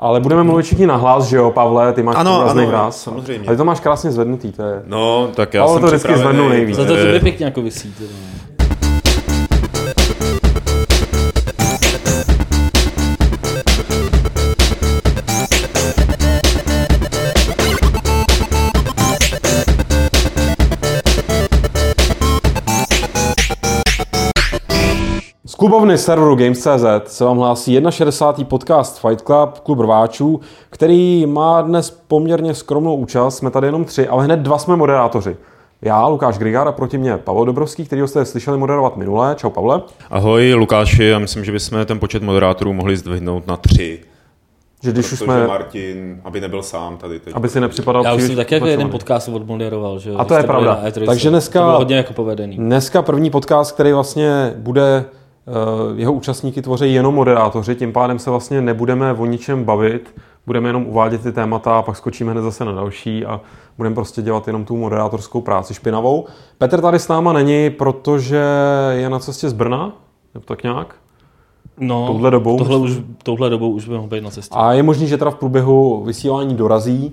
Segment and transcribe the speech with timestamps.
[0.00, 3.02] Ale budeme mluvit všichni nahlas, že jo, Pavle, ty máš Ano, ano, hlas.
[3.02, 3.48] samozřejmě.
[3.48, 4.82] Ale to máš krásně zvednutý, to je...
[4.86, 6.76] No, tak já Ale jsem to vždycky zvednu nejvíc.
[6.76, 7.94] Za to tobě pěkně jako vysí.
[7.98, 8.10] Teda.
[25.60, 28.44] Klubovny serveru Games.cz se vám hlásí 61.
[28.48, 30.40] podcast Fight Club, klub rváčů,
[30.70, 33.36] který má dnes poměrně skromnou účast.
[33.36, 35.36] Jsme tady jenom tři, ale hned dva jsme moderátoři.
[35.82, 39.34] Já, Lukáš Grigár a proti mě Pavel Dobrovský, který jste slyšeli moderovat minule.
[39.38, 39.82] Čau Pavle.
[40.10, 44.00] Ahoj Lukáši, já myslím, že bychom ten počet moderátorů mohli zdvihnout na tři.
[44.82, 47.34] Že když už jsme, Martin, aby nebyl sám tady teď.
[47.36, 50.16] aby si nepřipadal Já už jsem taky jako jeden podcast odmoderoval, že jo?
[50.18, 50.82] A to je pravda.
[50.86, 51.06] E3.
[51.06, 52.56] Takže dneska- To bylo hodně jako povedený.
[52.56, 55.04] Dneska první podcast, který vlastně bude,
[55.96, 60.14] jeho účastníky tvoří jenom moderátoři, tím pádem se vlastně nebudeme o ničem bavit,
[60.46, 63.40] budeme jenom uvádět ty témata a pak skočíme hned zase na další a
[63.76, 66.26] budeme prostě dělat jenom tu moderátorskou práci špinavou.
[66.58, 68.42] Petr tady s náma není, protože
[68.90, 69.92] je na cestě z Brna,
[70.34, 70.94] nebo tak nějak.
[71.78, 74.54] No, touhle dobou Tohle už, touhle dobou už by mohl být na cestě.
[74.58, 77.12] A je možný, že teda v průběhu vysílání dorazí,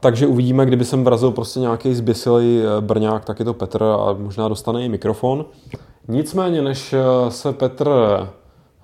[0.00, 4.16] takže uvidíme, kdyby jsem vrazil prostě nějaký zběsilý eh, Brňák, tak je to Petr a
[4.18, 5.44] možná dostane i mikrofon.
[6.10, 7.90] Nicméně, než eh, se Petr,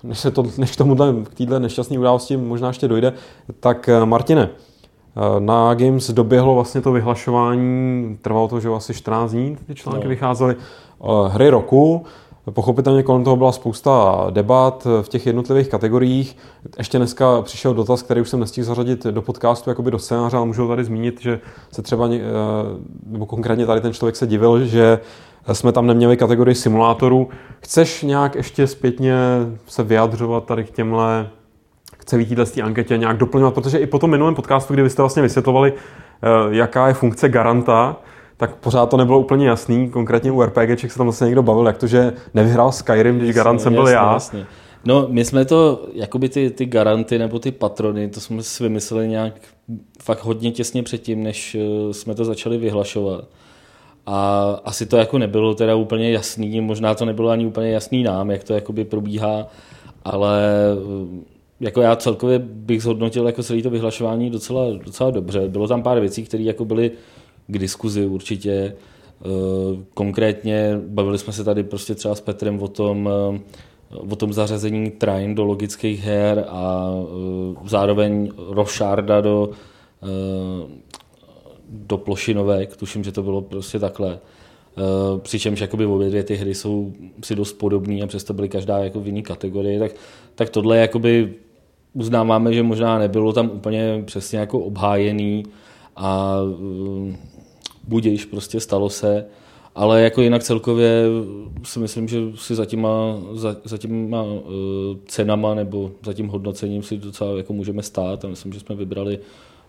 [0.03, 3.13] než, se to, než k tomuhle, k téhle nešťastné události možná ještě dojde,
[3.61, 9.31] tak eh, Martine, eh, na Games doběhlo vlastně to vyhlašování, trvalo to, že asi 14
[9.33, 10.09] dní ty články No.
[10.09, 10.57] vycházely,
[11.29, 12.05] hry roku,
[12.51, 16.37] Pochopitelně kolem toho byla spousta debat v těch jednotlivých kategoriích.
[16.79, 20.47] Ještě dneska přišel dotaz, který už jsem nestihl zařadit do podcastu, jakoby do scénáře, ale
[20.47, 21.41] můžu tady zmínit, že
[21.73, 22.21] se třeba, eh,
[23.07, 25.01] nebo konkrétně tady ten člověk se divil, že
[25.53, 27.29] jsme tam neměli kategorii simulátorů.
[27.61, 29.17] Chceš nějak ještě zpětně
[29.67, 31.29] se vyjadřovat tady k těmhle
[31.99, 35.03] k celé této anketě nějak doplňovat, protože i po tom minulém podcastu, kdy vy jste
[35.03, 37.97] vlastně vysvětlovali, eh, jaká je funkce garanta,
[38.37, 39.91] tak pořád to nebylo úplně jasný.
[39.91, 43.61] Konkrétně u RPGček se tam zase někdo bavil, jak to, že nevyhrál Skyrim, když garant
[43.61, 44.13] jsem byl Jasně, já.
[44.13, 44.47] Jasně.
[44.85, 49.09] No, my jsme to, jakoby ty, ty garanty nebo ty patrony, to jsme si vymysleli
[49.09, 49.35] nějak
[50.03, 53.25] fakt hodně těsně předtím, než eh, jsme to začali vyhlašovat.
[54.07, 58.31] A asi to jako nebylo teda úplně jasný, možná to nebylo ani úplně jasný nám,
[58.31, 59.47] jak to jakoby probíhá,
[60.05, 60.41] ale
[60.73, 61.25] eh,
[61.61, 65.49] jako já celkově bych zhodnotil jako celé to vyhlašování docela, docela dobře.
[65.49, 66.91] Bylo tam pár věcí, které jako byly
[67.47, 68.77] k diskuzi určitě.
[69.25, 74.33] Eh, Konkrétně bavili jsme se tady prostě třeba s Petrem o tom, eh, o tom
[74.33, 79.51] zařazení train do logických her a eh, zároveň rošárda do,
[81.69, 84.19] do plošinovek, tuším, že to bylo prostě takhle.
[85.19, 86.93] Přičemž jakoby obě dvě ty hry jsou
[87.25, 89.93] si dost podobné a přesto byly každá jako v jiné kategorii, tak,
[90.35, 91.35] tak tohle jakoby
[91.93, 95.43] uznáváme, že možná nebylo tam úplně přesně jako obhájený
[95.97, 96.39] a
[97.87, 99.27] budiš, prostě stalo se,
[99.75, 101.05] ale jako jinak celkově
[101.63, 104.41] si myslím, že si za těma, za, za těma uh,
[105.07, 109.19] cenama nebo za tím hodnocením si docela jako můžeme stát a myslím, že jsme vybrali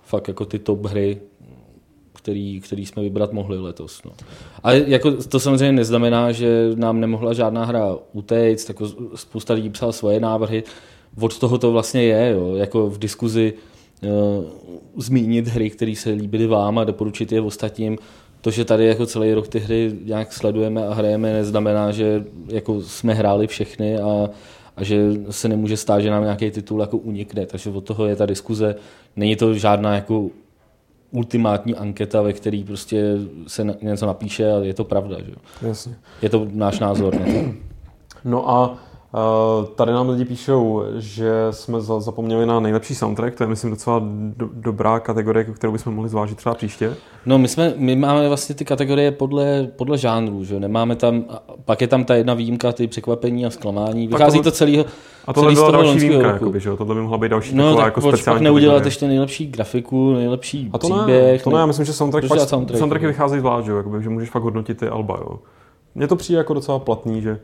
[0.03, 1.17] fakt jako ty top hry,
[2.13, 4.01] který, který jsme vybrat mohli letos.
[4.05, 4.11] No.
[4.63, 9.91] A jako to samozřejmě neznamená, že nám nemohla žádná hra utéct, jako spousta lidí psala
[9.91, 10.63] svoje návrhy,
[11.22, 13.53] od toho to vlastně je, jo, jako v diskuzi
[14.97, 17.97] zmínit hry, které se líbily vám a doporučit je ostatním.
[18.41, 22.81] To, že tady jako celý rok ty hry nějak sledujeme a hrajeme, neznamená, že jako
[22.81, 24.30] jsme hráli všechny a,
[24.75, 27.46] a že se nemůže stát, že nám nějaký titul jako unikne.
[27.46, 28.75] Takže od toho je ta diskuze.
[29.16, 30.29] Není to žádná jako
[31.12, 33.16] ultimátní anketa, ve který prostě
[33.47, 35.18] se něco napíše a je to pravda.
[35.25, 35.31] Že?
[35.68, 35.96] Jasně.
[36.22, 37.19] Je to náš názor.
[37.19, 37.53] Ne?
[38.25, 38.78] No a
[39.75, 44.01] tady nám lidi píšou, že jsme za- zapomněli na nejlepší soundtrack, to je myslím docela
[44.38, 46.94] do- dobrá kategorie, kterou bychom mohli zvážit třeba příště.
[47.25, 51.23] No my, jsme, my máme vlastně ty kategorie podle, podle žánrů, že nemáme tam,
[51.66, 54.07] pak je tam ta jedna výjimka, ty překvapení a zklamání.
[54.07, 54.85] Vychází tohle- to celého
[55.28, 56.69] A tohle celý byla další výjimka, jakoby, že?
[56.78, 59.47] Tohle by mohla být další No taková tak jako proč pak speciální neudělat ještě nejlepší
[59.47, 61.43] grafiku, nejlepší A to ne, příběh.
[61.43, 63.08] to ne, já myslím, že soundtrack, pak, soundtracky no?
[63.08, 65.17] vycházejí zvlášť, že, jakoby, že můžeš fakt hodnotit ty alba.
[65.22, 65.40] Jo.
[65.96, 67.40] Mně to přijde jako docela platný, že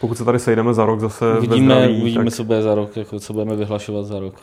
[0.00, 2.34] pokud se tady sejdeme za rok zase Uvidíme, ve zdraví, uvidíme tak...
[2.34, 4.34] co bude za rok, jako co budeme vyhlašovat za rok.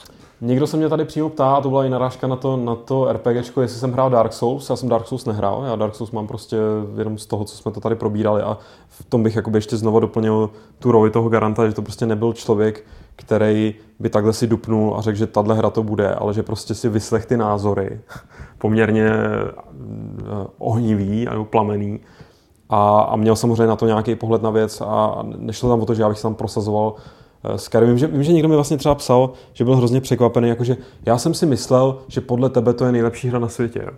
[0.41, 3.13] Někdo se mě tady přímo ptá, a to byla i narážka na to, na to
[3.13, 4.69] RPGčko, jestli jsem hrál Dark Souls.
[4.69, 6.57] Já jsem Dark Souls nehrál, já Dark Souls mám prostě
[6.97, 8.57] jenom z toho, co jsme to tady probírali a
[8.89, 10.49] v tom bych jakoby ještě znovu doplnil
[10.79, 15.01] tu roli toho garanta, že to prostě nebyl člověk, který by takhle si dupnul a
[15.01, 17.99] řekl, že tahle hra to bude, ale že prostě si vyslech ty názory
[18.57, 19.51] poměrně eh,
[20.57, 21.99] ohnivý nebo plamený
[22.69, 25.93] a, a měl samozřejmě na to nějaký pohled na věc a nešlo tam o to,
[25.93, 26.95] že já bych se tam prosazoval
[27.43, 27.89] eh, Skyrim.
[27.89, 31.17] Vím že, vím, že někdo mi vlastně třeba psal, že byl hrozně překvapený, jakože já
[31.17, 33.81] jsem si myslel, že podle tebe to je nejlepší hra na světě.
[33.85, 33.91] Jo.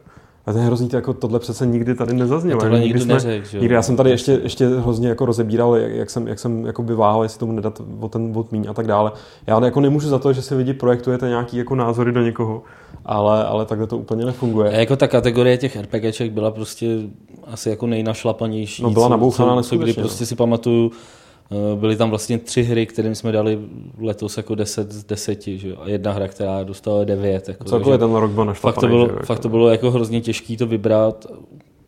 [0.49, 2.61] A to je hrozný, jako tohle přece nikdy tady nezaznělo.
[2.61, 5.91] tohle Nikdy jsme- neřekl, že nikdy, já jsem tady ještě, ještě hrozně jako rozebíral, jak,
[5.91, 8.73] jak jsem, jak jsem jako by váhal, jestli tomu nedat o ten bod míň a
[8.73, 9.11] tak dále.
[9.47, 12.63] Já jako nemůžu za to, že si lidi projektujete nějaký jako názory do někoho,
[13.05, 14.71] ale, ale takhle to úplně nefunguje.
[14.71, 16.97] A jako ta kategorie těch RPGček byla prostě
[17.47, 18.83] asi jako nejnašlapanější.
[18.83, 20.03] No, byla nabouchaná co, co kdy no.
[20.03, 20.91] prostě si pamatuju,
[21.75, 23.59] byly tam vlastně tři hry, kterým jsme dali
[23.99, 25.75] letos jako 10 z 10, že jo?
[25.81, 27.49] a jedna hra, která dostala 9.
[27.49, 29.41] Jako, Celkově ten rok byl fakt, to bylo, že jo, fakt jako.
[29.41, 31.25] to bylo jako hrozně těžké to vybrat.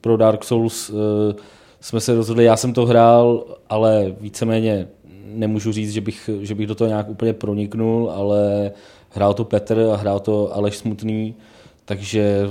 [0.01, 1.35] Pro Dark Souls eh,
[1.81, 4.87] jsme se rozhodli, já jsem to hrál, ale víceméně
[5.25, 8.71] nemůžu říct, že bych, že bych do toho nějak úplně proniknul, ale
[9.09, 11.35] hrál to Petr a hrál to Aleš Smutný,
[11.91, 12.49] takže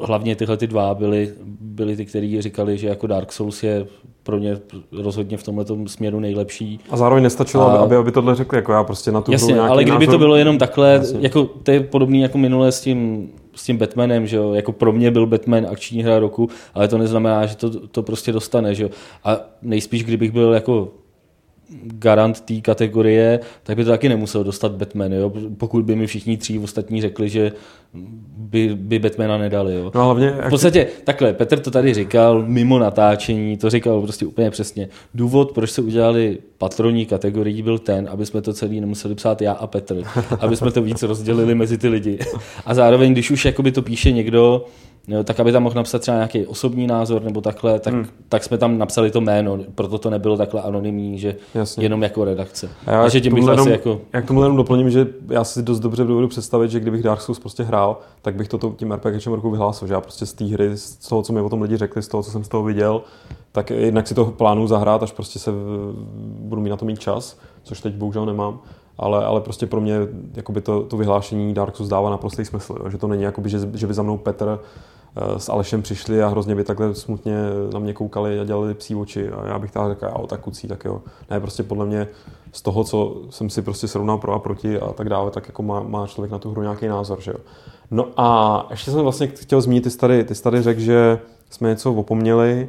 [0.00, 3.86] hlavně tyhle ty dva byly, byly ty, kteří říkali, že jako Dark Souls je
[4.22, 4.58] pro ně
[4.92, 6.80] rozhodně v tomhle směru nejlepší.
[6.90, 9.52] A zároveň nestačilo, A- aby, aby tohle řekli, jako já prostě na tu hru Jasně,
[9.52, 10.14] nějaký ale kdyby názor...
[10.14, 11.18] to bylo jenom takhle, Jasně.
[11.22, 14.52] jako, to je podobný jako minule s tím, s tím Batmanem, že jo?
[14.54, 18.32] jako pro mě byl Batman akční hra roku, ale to neznamená, že to, to prostě
[18.32, 18.88] dostane, že jo?
[19.24, 20.88] a nejspíš, kdybych byl jako
[21.82, 25.32] garant té kategorie, tak by to taky nemusel dostat Batman, jo?
[25.56, 27.52] pokud by mi všichni tří ostatní řekli, že
[28.36, 29.74] by, by Batmana nedali.
[29.74, 29.92] Jo?
[29.94, 34.50] No hlavně, V podstatě takhle, Petr to tady říkal mimo natáčení, to říkal prostě úplně
[34.50, 34.88] přesně.
[35.14, 39.52] Důvod, proč se udělali patroní kategorií, byl ten, aby jsme to celý nemuseli psát já
[39.52, 40.02] a Petr,
[40.40, 42.18] aby jsme to víc rozdělili mezi ty lidi.
[42.66, 44.64] A zároveň, když už jakoby to píše někdo,
[45.08, 48.06] jo, tak aby tam mohl napsat třeba nějaký osobní názor nebo takhle, tak, hmm.
[48.28, 51.84] tak jsme tam napsali to jméno, proto to nebylo takhle anonymní, že Jasně.
[51.84, 52.68] jenom jako redakce.
[52.86, 54.00] A já Takže tím bych jenom, jako...
[54.12, 57.38] Jak tomu jenom doplním, že já si dost dobře dovedu představit, že kdybych Dark Souls
[57.38, 60.76] prostě hrál, tak bych to tím RPGčem roku vyhlásil, že já prostě z té hry,
[60.76, 63.02] z toho, co mi o tom lidi řekli, z toho, co jsem z toho viděl,
[63.52, 65.50] tak jednak si to plánuju zahrát, až prostě se
[66.22, 68.58] budu mít na to mít čas, což teď bohužel nemám.
[68.98, 69.96] Ale, ale prostě pro mě
[70.34, 72.90] jakoby to, to vyhlášení Dark Souls dává naprostý smysl, jo?
[72.90, 74.58] že to není jakoby, že, že by za mnou Petr
[75.36, 77.36] s Alešem přišli a hrozně by takhle smutně
[77.72, 80.68] na mě koukali a dělali psí oči a já bych tak řekl, jo, tak kucí,
[80.68, 81.02] tak jo.
[81.30, 82.08] Ne, prostě podle mě
[82.52, 85.62] z toho, co jsem si prostě srovnal pro a proti a tak dále, tak jako
[85.62, 87.38] má, má člověk na tu hru nějaký názor, že jo.
[87.90, 91.18] No a ještě jsem vlastně chtěl zmínit, ty tady, ty tady řekl, že
[91.50, 92.68] jsme něco opomněli,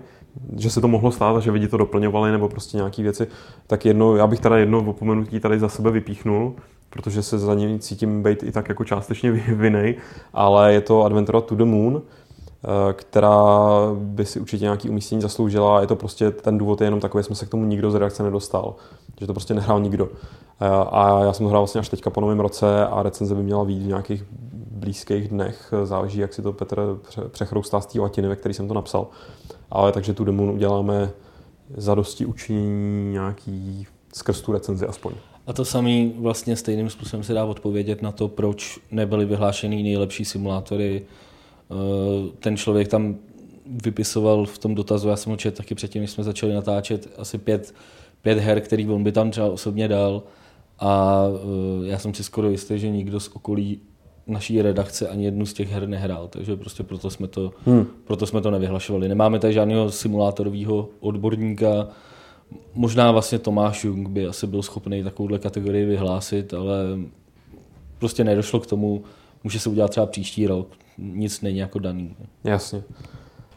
[0.57, 3.28] že se to mohlo stát a že lidi to doplňovali nebo prostě nějaké věci,
[3.68, 6.56] tak jedno, já bych teda jedno opomenutí tady za sebe vypíchnul,
[6.90, 9.95] protože se za něj cítím být i tak jako částečně vinej,
[10.34, 12.23] ale je to Adventura to the Moon, eh,
[12.94, 13.50] která
[13.94, 15.81] by si určitě nějaký umístění zasloužila.
[15.81, 18.24] Je to prostě, ten důvod je jenom takový, jsme se k tomu nikdo z redakce
[18.24, 18.75] nedostal.
[19.19, 20.10] Že to prostě nehrál nikdo.
[20.62, 23.44] Eh, A já jsem to hrál vlastně až teďka po novém roce a recenze by
[23.44, 24.24] měla být v nějakých
[24.71, 25.74] blízkých dnech.
[25.83, 29.07] Záleží, jak si to Petr pře- přechroustá z té latiny, ve který jsem to napsal.
[29.71, 31.12] Ale takže tu demon uděláme
[31.77, 35.13] za dosti učinění nějaký skrz tu recenzi aspoň.
[35.48, 40.25] A to samý vlastně stejným způsobem se dá odpovědět na to, proč nebyly vyhlášený nejlepší
[40.25, 41.01] simulátory.
[41.71, 43.15] Eh, Ten člověk tam
[43.83, 47.38] vypisoval v tom dotazu, já jsem ho četl taky předtím, než jsme začali natáčet, asi
[47.38, 47.74] pět,
[48.21, 50.24] pět her, který on by tam třeba osobně dal.
[50.80, 53.80] A eh, já jsem si skoro jistý, že nikdo z okolí
[54.27, 57.86] naší redakce ani jednu z těch her nehrál, takže prostě proto jsme to, hmm.
[58.04, 59.07] proto jsme to nevyhlašovali.
[59.07, 61.88] Nemáme tady žádného simulátorového odborníka,
[62.74, 66.75] Možná vlastně Tomáš Jung by asi byl schopný takovouhle kategorii vyhlásit, ale
[68.00, 69.04] prostě nedošlo k tomu.
[69.44, 70.68] Může se udělat třeba příští rok.
[70.98, 72.16] Nic není jako daný.
[72.44, 72.83] Jasně.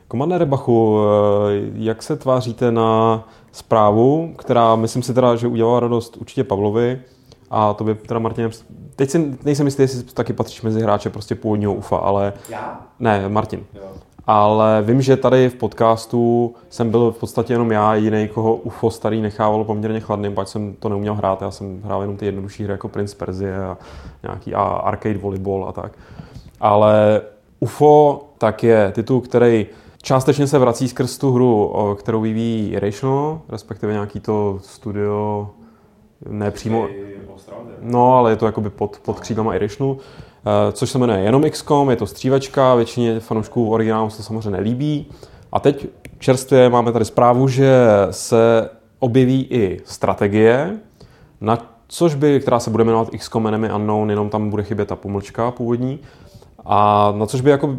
[0.09, 6.17] Komandére Bachu, eh, jak se tváříte na zprávu, která myslím si teda, že udělala radost
[6.17, 7.01] určitě Pavlovi
[7.51, 8.51] a to by teda Martin,
[8.97, 12.33] teď si nejsem jistý, jestli taky patříš mezi hráče prostě původního UFA, ale...
[12.49, 12.81] Já?
[13.01, 13.65] Ne, Martin.
[13.75, 13.83] Jo.
[14.27, 18.91] Ale vím, že tady v podcastu jsem byl v podstatě jenom já, jediný, koho UFO
[18.91, 22.65] starý nechávalo poměrně chladným, pač jsem to neuměl hrát, já jsem hrál jenom ty jednodušší
[22.65, 23.79] hry jako Prince Perzie a
[24.23, 25.93] nějaký a arcade volleyball a tak.
[26.61, 27.21] Ale
[27.61, 29.67] UFO tak je titul, který
[30.03, 35.51] částečně se vrací skrz tu hru, kterou vyvíjí Irrational, respektive nějaký to studio,
[36.29, 36.89] ne přímo,
[37.81, 41.91] No, ale je to jakoby pod, pod křídlama Irrational, eh, což se jmenuje jenom XCOM,
[41.91, 45.07] je to střívačka, většině fanoušků originálu se to samozřejmě nelíbí.
[45.53, 45.87] A teď
[46.19, 50.77] čerstvě máme tady zprávu, že se objeví i strategie,
[51.41, 54.97] na což by, která se bude jmenovat XCOM Enemy Unknown, jenom tam bude chybět ta
[54.97, 55.99] pomlčka původní.
[56.67, 57.79] A na což by jako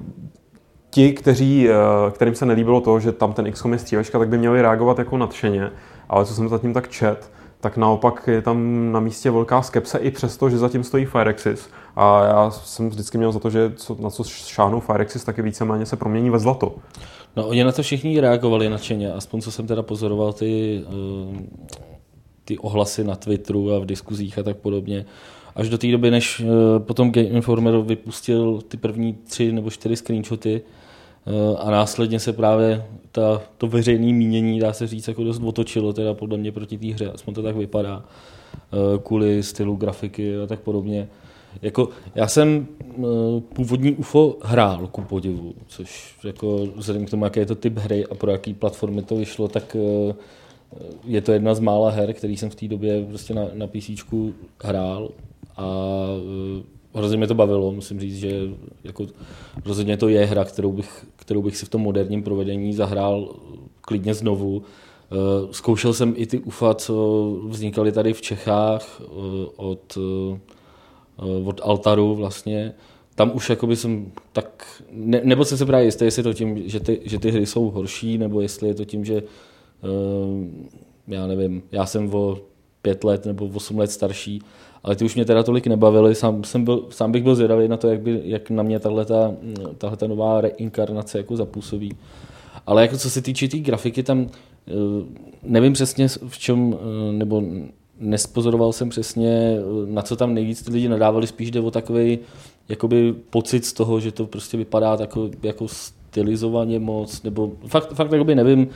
[0.89, 1.74] ti, kteří, eh,
[2.12, 5.17] kterým se nelíbilo to, že tam ten XCOM je střívačka, tak by měli reagovat jako
[5.17, 5.72] nadšeně.
[6.10, 10.12] Ale co jsem zatím tak čet, tak naopak je tam na místě velká skepse i
[10.12, 11.70] přesto, že zatím stojí Firexis.
[11.96, 15.86] A já jsem vždycky měl za to, že co, na co šáhnou Firexis, taky víceméně
[15.86, 16.75] se promění ve zlato.
[17.36, 21.44] No oni na to všichni reagovali nadšeně, aspoň co jsem teda pozoroval ty, eh,
[22.46, 25.06] ty ohlasy na Twitteru a v diskuzích a tak podobně.
[25.58, 29.96] Až do té doby, než eh, potom Game Informer vypustil ty první tři nebo čtyři
[29.96, 35.42] screenshoty eh, a následně se právě ta, to veřejné mínění, dá se říct, jako dost
[35.44, 38.04] otočilo teda podle mě proti té hře, aspoň to tak vypadá,
[39.04, 41.08] kvůli stylu grafiky a tak podobně.
[41.62, 42.68] Jako, já jsem
[43.54, 48.06] původní UFO hrál ku podivu, což jako vzhledem k tomu, jaký je to typ hry
[48.06, 49.78] a pro jaký platformy to vyšlo, tak
[51.04, 53.90] je to jedna z mála her, který jsem v té době prostě na, na PC
[54.64, 55.10] hrál
[55.58, 55.66] a
[56.56, 58.42] uh, hrozně mě to bavilo, musím říct, že
[58.84, 59.06] jako
[59.66, 63.36] rozhodně to je hra, kterou bych, kterou bych si v tom moderním provedení zahrál
[63.82, 64.58] klidně znovu.
[64.58, 69.08] Uh, zkoušel jsem i ty UFA, co vznikaly tady v Čechách uh,
[69.56, 69.98] od,
[71.44, 72.74] od Altaru vlastně.
[73.16, 76.70] Tam už jakoby jsem tak, ne, nebo jsem se právě jistý, jestli je to tím,
[76.70, 79.24] že ty, že ty hry jsou horší, nebo jestli je to tím, že
[81.08, 82.38] já nevím, já jsem o
[82.82, 84.42] pět let nebo osm let starší,
[84.88, 87.77] ale ty už mě teda tolik nebavily, sám, jsem byl, sám bych byl zvědavý na
[87.77, 91.91] to, jak, by, jak na mě tahle ta nová reinkarnace jako zapůsobí.
[92.67, 94.27] Ale jako co se týče té tý grafiky, tam
[94.67, 94.72] eh,
[95.44, 97.44] nevím přesně v čem, eh, nebo
[98.00, 102.20] nespozoroval jsem přesně, eh, na co tam nejvíc ty lidi nadávali, spíš jde o takový
[102.70, 108.12] jakoby pocit z toho, že to prostě vypadá tako, jako stylizovaně moc, nebo fakt, fakt
[108.12, 108.67] jakoby nevím,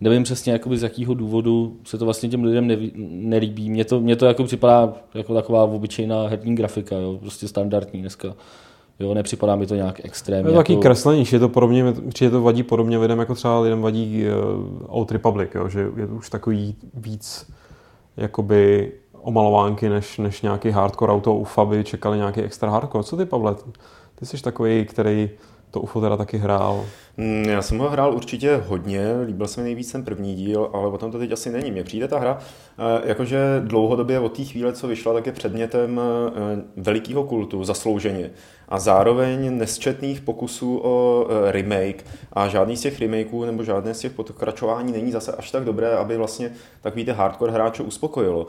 [0.00, 3.70] nevím přesně, jakoby z jakého důvodu se to vlastně těm lidem neví, nelíbí.
[3.70, 8.34] Mně to, mně to jako připadá jako taková obyčejná herní grafika, jo, prostě standardní dneska.
[9.00, 10.50] Jo, nepřipadá mi to nějak extrémně.
[10.50, 10.76] Je to jako...
[10.76, 15.12] kreslení, je to podobně, je to vadí podobně lidem, jako třeba lidem vadí uh, Old
[15.12, 17.52] Republic, jo, že je to už takový víc
[18.16, 23.04] jakoby omalovánky, než, než nějaký hardcore auto UFA by čekali nějaký extra hardcore.
[23.04, 23.54] Co ty, Pavle?
[24.14, 25.30] Ty jsi takový, který
[25.76, 26.84] to UFO teda taky hrál?
[27.16, 30.88] Mm, já jsem ho hrál určitě hodně, líbil se mi nejvíc ten první díl, ale
[30.88, 31.70] o tom to teď asi není.
[31.70, 36.00] Mně přijde ta hra, eh, jakože dlouhodobě od té chvíle, co vyšla, tak je předmětem
[36.00, 38.30] eh, velikého kultu, zaslouženě.
[38.68, 44.00] A zároveň nesčetných pokusů o eh, remake a žádný z těch remakeů nebo žádné z
[44.00, 48.46] těch pokračování není zase až tak dobré, aby vlastně takový ty hardcore hráče uspokojilo.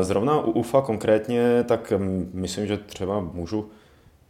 [0.00, 3.70] Zrovna u UFA konkrétně, tak mm, myslím, že třeba můžu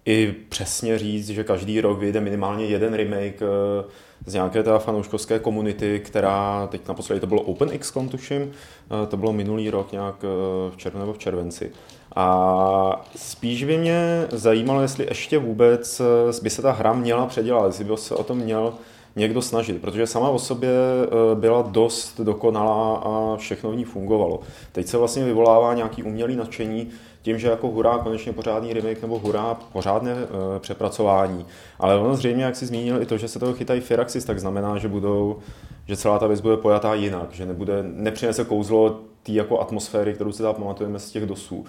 [0.07, 3.85] i přesně říct, že každý rok vyjde minimálně jeden remake eh,
[4.27, 9.33] z nějaké té fanouškovské komunity, která teď naposledy to bylo OpenXCon, tuším, eh, to bylo
[9.33, 10.27] minulý rok nějak eh,
[10.71, 11.73] v červnu nebo v červenci.
[12.17, 16.03] A spíš by mě zajímalo, jestli ještě vůbec
[16.43, 18.75] by se ta hra měla předělat, jestli by se o tom měl
[19.17, 20.71] někdo snažit, protože sama o sobě
[21.35, 24.41] byla dost dokonalá a všechno v ní fungovalo.
[24.73, 26.91] Teď se vlastně vyvolává nějaký umělý nadšení,
[27.23, 30.21] tím, že jako hurá konečně pořádný remake nebo hurá pořádné uh,
[30.59, 31.47] přepracování.
[31.79, 34.79] Ale ono zřejmě, jak si zmínil, i to, že se toho chytají Firaxis, tak znamená,
[34.79, 35.37] že budou,
[35.87, 40.33] že celá ta věc bude pojatá jinak, že nebude, nepřinese kouzlo té jako atmosféry, kterou
[40.33, 41.65] si tam pamatujeme z těch dosů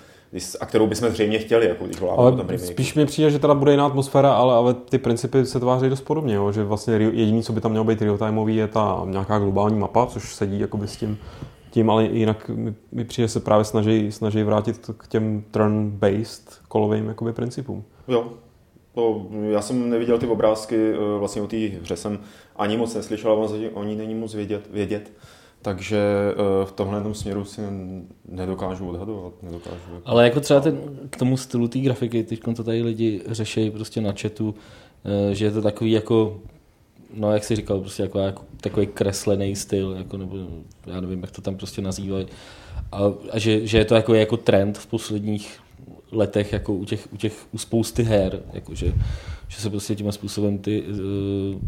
[0.59, 3.71] a kterou bychom zřejmě chtěli, jako když voláme ale Spíš mi přijde, že teda bude
[3.71, 6.51] jiná atmosféra, ale, ale ty principy se tváří dost podobně, jo?
[6.51, 10.35] že vlastně jediný, co by tam mělo být real-timeový, je ta nějaká globální mapa, což
[10.35, 11.17] sedí jakoby s tím
[11.71, 17.07] tím, ale jinak mi, mi přijde se právě snaží, snaží vrátit k těm turn-based kolovým
[17.07, 17.83] jakoby, principům.
[18.07, 18.33] Jo,
[18.95, 22.19] to, já jsem neviděl ty obrázky, eh, vlastně o té hře jsem
[22.55, 25.11] ani moc neslyšel, ale o ní není moc vědět, vědět.
[25.61, 25.97] Takže
[26.31, 27.61] eh, v tomhle tom směru si
[28.25, 29.33] nedokážu odhadovat.
[29.43, 30.09] Nedokážu jako...
[30.09, 34.01] Ale jako třeba ten, k tomu stylu té grafiky, teď to tady lidi řeší prostě
[34.01, 34.55] na chatu,
[35.05, 36.39] eh, že je to takový jako
[37.13, 40.37] no jak jsi říkal, prostě jako, jako takový kreslený styl, jako, nebo
[40.87, 42.25] já nevím, jak to tam prostě nazývají.
[42.91, 42.99] A,
[43.31, 45.59] a že, že, je to jako, jako trend v posledních
[46.11, 48.93] letech jako u, těch, u, těch, u spousty her, jako že,
[49.47, 50.97] že se prostě tím způsobem ty, uh,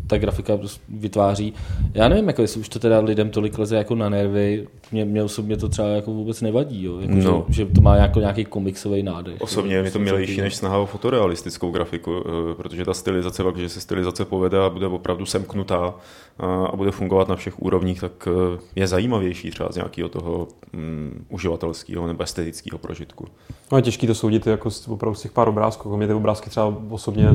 [0.07, 1.53] ta grafika prostě vytváří.
[1.93, 5.23] Já nevím, jako jestli už to teda lidem tolik leze jako na nervy, mě, mě
[5.23, 7.00] osobně to třeba jako vůbec nevadí, jo?
[7.00, 7.45] Jako, no.
[7.50, 9.41] že, že, to má jako nějaký komiksový nádech.
[9.41, 12.23] Osobně je mi to milejší než snaha o fotorealistickou grafiku, uh,
[12.53, 17.27] protože ta stylizace, že se stylizace povede a bude opravdu semknutá uh, a bude fungovat
[17.27, 22.77] na všech úrovních, tak uh, je zajímavější třeba z nějakého toho um, uživatelského nebo estetického
[22.77, 23.25] prožitku.
[23.71, 25.89] No je těžký to soudit jako z, opravdu z těch pár obrázků.
[25.89, 27.29] Jako mě ty obrázky třeba osobně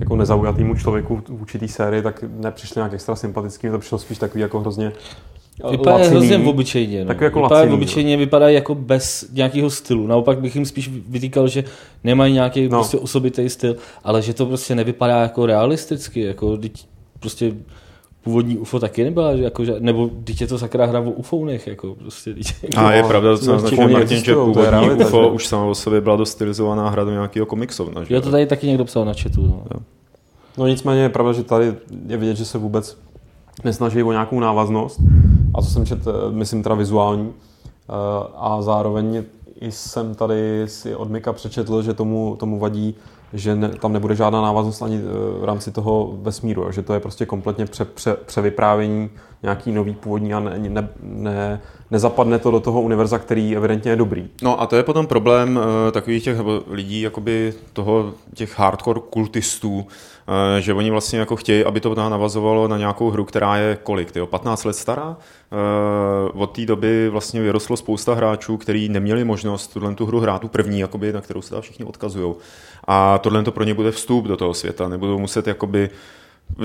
[0.00, 4.40] jako nezaujatýmu člověku v určitý sérii, tak nepřišly nějak extra sympatický, to přišlo spíš takový
[4.40, 4.92] jako hrozně
[5.70, 7.00] Vypadá hrozně v obyčejně.
[7.00, 7.06] No.
[7.06, 10.06] Tak jako vypadá v obyčejně, vypadá jako bez nějakého stylu.
[10.06, 11.64] Naopak bych jim spíš vytýkal, že
[12.04, 12.78] nemají nějaký no.
[12.78, 16.20] prostě osobitý styl, ale že to prostě nevypadá jako realisticky.
[16.20, 16.58] Jako,
[17.20, 17.52] prostě
[18.22, 21.94] původní UFO taky nebyla, jako, že, nebo teď je to sakra hra o UFOnech, jako
[21.94, 22.34] prostě.
[22.34, 25.30] Teď, jako, a je pravda, co naznačuje Martin, že původní realita, UFO že?
[25.30, 28.04] už sama o sobě byla dost stylizovaná hra do nějakého komiksovna.
[28.10, 29.42] Jo, to tady taky někdo psal na chatu.
[29.42, 29.80] No.
[30.58, 31.74] no nicméně je pravda, že tady
[32.06, 32.98] je vidět, že se vůbec
[33.64, 35.00] nesnaží o nějakou návaznost,
[35.54, 37.32] a co jsem četl, myslím teda vizuální,
[38.36, 39.24] a zároveň
[39.60, 42.94] jsem tady si od Mika přečetl, že tomu, tomu vadí,
[43.32, 47.00] že ne, tam nebude žádná návaznost ani eh, v rámci toho vesmíru, že to je
[47.00, 49.10] prostě kompletně pře, pře, převyprávění
[49.42, 51.60] nějaký nový původní a ne, ne, ne,
[51.92, 54.28] nezapadne to do toho univerza, který evidentně je dobrý.
[54.42, 59.76] No a to je potom problém uh, takových těch lidí, jakoby toho, těch hardcore kultistů,
[59.78, 59.84] uh,
[60.58, 64.26] že oni vlastně jako chtějí, aby to navazovalo na nějakou hru, která je kolik, tyjo,
[64.26, 65.16] 15 let stará.
[66.32, 70.40] Uh, od té doby vlastně vyrostlo spousta hráčů, kteří neměli možnost tuhle tu hru hrát,
[70.40, 72.34] tu první, jakoby, na kterou se tam všichni odkazují.
[72.84, 75.90] A tohle to pro ně bude vstup do toho světa, nebudou muset jakoby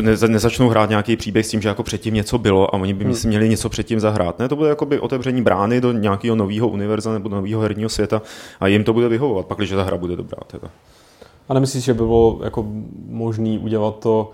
[0.02, 3.04] ne, nezačnou hrát nějaký příběh s tím, že jako předtím něco bylo a oni by
[3.04, 3.14] hmm.
[3.14, 4.40] si měli něco předtím zahrát.
[4.40, 8.22] Ne, to bude jakoby otevření brány do nějakého nového univerza nebo nového herního světa
[8.60, 10.38] a jim to bude vyhovovat, pak, když ta hra bude dobrá.
[10.48, 10.68] Teda.
[11.50, 12.66] A nemyslíš, že by bylo jako
[13.10, 14.32] možný udělat to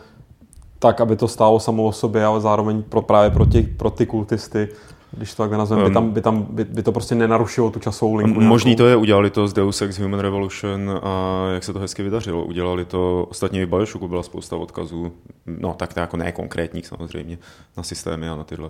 [0.80, 4.06] tak, aby to stálo samo o sobě, ale zároveň pro, právě pro, ty, pro ty
[4.06, 4.70] kultisty
[5.17, 8.15] když to tak nazveme, by, tam, by, tam, by, by to prostě nenarušilo tu časovou
[8.15, 8.41] linku.
[8.41, 12.03] Možný to je, udělali to z Deus Ex Human Revolution a jak se to hezky
[12.03, 12.46] vydařilo.
[12.46, 15.12] Udělali to, ostatně i v Bioshocku byla spousta odkazů,
[15.46, 17.38] no tak to jako ne konkrétních samozřejmě,
[17.77, 18.70] na systémy a na tyhle.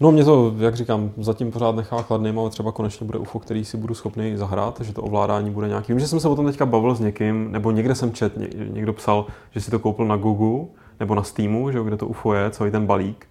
[0.00, 3.64] No mě to, jak říkám, zatím pořád nechá chladným, ale třeba konečně bude UFO, který
[3.64, 5.92] si budu schopný zahrát, že to ovládání bude nějaký.
[5.92, 8.32] Vím, že jsem se o tom teďka bavil s někým, nebo někde jsem čet,
[8.72, 10.66] někdo psal, že si to koupil na Google
[11.00, 13.26] nebo na Steamu, že kde to UFO je, celý ten balík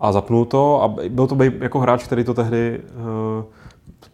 [0.00, 3.44] a zapnul to a byl to jako hráč, který to tehdy uh,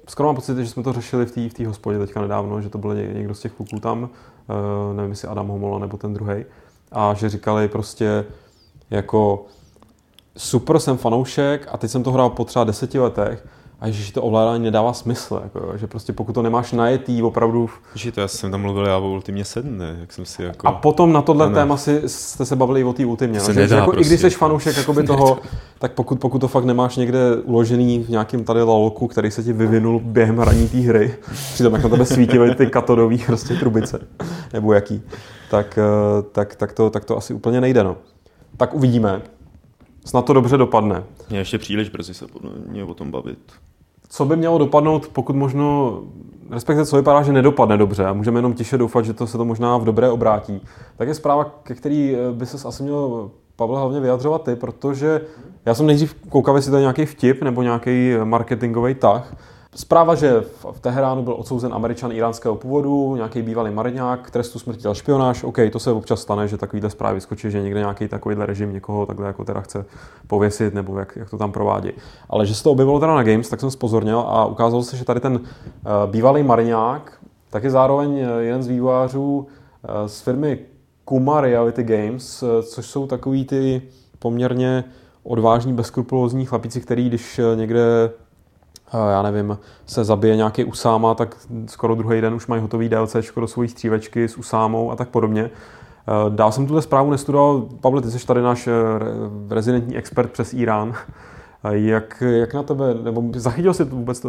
[0.08, 2.78] skoro mám pocit, že jsme to řešili v té v hospodě teďka nedávno, že to
[2.78, 6.44] byl někdo z těch kluků tam, uh, nevím jestli Adam Homola nebo ten druhý,
[6.92, 8.24] a že říkali prostě
[8.90, 9.46] jako
[10.36, 13.46] super jsem fanoušek a teď jsem to hrál po třeba deseti letech
[13.80, 17.70] a že to ovládání nedává smysl, jako, že prostě pokud to nemáš najetý opravdu...
[17.94, 19.96] Že to já jsem tam mluvil já o Ultimě 7, ne?
[20.00, 20.68] Jak jsem si jako...
[20.68, 23.52] A potom na tohle téma si, jste se bavili i o té Ultimě, no?
[23.52, 24.00] že, že jako, prostě.
[24.00, 24.30] i když prostě.
[24.30, 25.38] jsi fanoušek jakoby toho,
[25.78, 29.52] tak pokud, pokud to fakt nemáš někde uložený v nějakém tady lalku, který se ti
[29.52, 31.14] vyvinul během hraní té hry,
[31.54, 34.00] přitom jak na tebe svítily ty katodové prostě trubice,
[34.52, 35.02] nebo jaký,
[35.50, 37.96] tak, eh, tak, tak, to, tak to asi úplně nejde, no.
[38.56, 39.22] Tak uvidíme.
[40.06, 41.04] Snad to dobře dopadne.
[41.30, 42.26] Je ještě příliš brzy se
[42.66, 43.38] mě o tom bavit
[44.08, 45.98] co by mělo dopadnout, pokud možno,
[46.50, 49.44] respektive co vypadá, že nedopadne dobře a můžeme jenom tiše doufat, že to se to
[49.44, 50.60] možná v dobré obrátí,
[50.96, 55.20] tak je zpráva, ke který eh, by se asi měl Pavel hlavně vyjadřovat ty, protože
[55.66, 59.36] já jsem nejdřív koukal, jestli to je nějaký vtip nebo nějaký marketingový tah,
[59.76, 60.40] Zpráva, že
[60.72, 65.44] v Teheránu byl odsouzen američan iránského původu, nějaký bývalý mariňák, trestu smrti a špionáž.
[65.44, 69.06] OK, to se občas stane, že takovýhle zprávy skočí, že někde nějaký takovýhle režim někoho
[69.06, 69.84] takhle jako teda chce
[70.26, 71.92] pověsit nebo jak, jak to tam provádí.
[72.28, 75.04] Ale že se to objevilo teda na Games, tak jsem spozornil a ukázalo se, že
[75.04, 75.40] tady ten uh,
[76.06, 77.12] bývalý mariňák,
[77.50, 79.46] tak je zároveň eh, jeden z vývojářů uh,
[80.06, 80.58] z firmy
[81.04, 83.82] Kuma Reality Games, což jsou takový ty
[84.18, 84.84] poměrně
[85.22, 88.10] odvážní, bezkrupulózní chlapíci, který když někde
[89.10, 93.46] já nevím, se zabije nějaký Usáma, tak skoro druhý den už mají hotový DLC do
[93.46, 95.50] svojí střívečky s Usámou a tak podobně.
[96.28, 97.62] Dál jsem tuhle zprávu nestudoval.
[97.80, 98.68] Pavle, ty jsi tady náš
[99.50, 100.94] rezidentní expert přes Irán.
[101.72, 104.20] Jak, jak na tebe, nebo zachytil jsi vůbec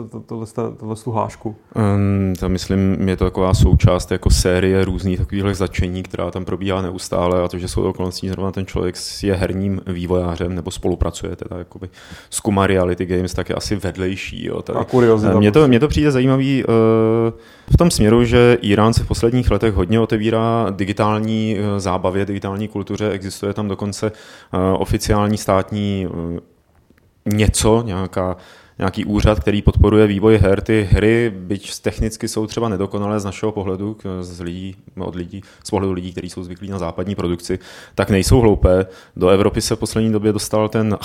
[0.78, 1.56] tohle tu hlášku?
[1.96, 6.82] Um, to myslím, je to taková součást jako série různých takových začení, která tam probíhá
[6.82, 11.36] neustále a to, že jsou to okolností, zrovna ten člověk je herním vývojářem nebo spolupracuje
[11.36, 11.90] teda jakoby
[12.30, 14.46] s Kuma Reality Games, tak je asi vedlejší.
[14.46, 14.80] Jo, tady.
[14.80, 15.40] A kuriozita.
[15.40, 16.72] Mně to, mně to přijde zajímavý uh,
[17.74, 22.68] v tom směru, že Irán se v posledních letech hodně otevírá digitální uh, zábavě, digitální
[22.68, 26.40] kultuře, existuje tam dokonce uh, oficiální státní uh,
[27.28, 28.38] něco, nějaká,
[28.80, 30.62] nějaký úřad, který podporuje vývoj her.
[30.62, 35.70] Ty hry, byť technicky jsou třeba nedokonalé z našeho pohledu, z lidí, od lidí, z
[35.70, 37.60] pohledu lidí, kteří jsou zvyklí na západní produkci,
[37.96, 38.86] tak nejsou hloupé.
[39.16, 40.98] Do Evropy se v poslední době dostal ten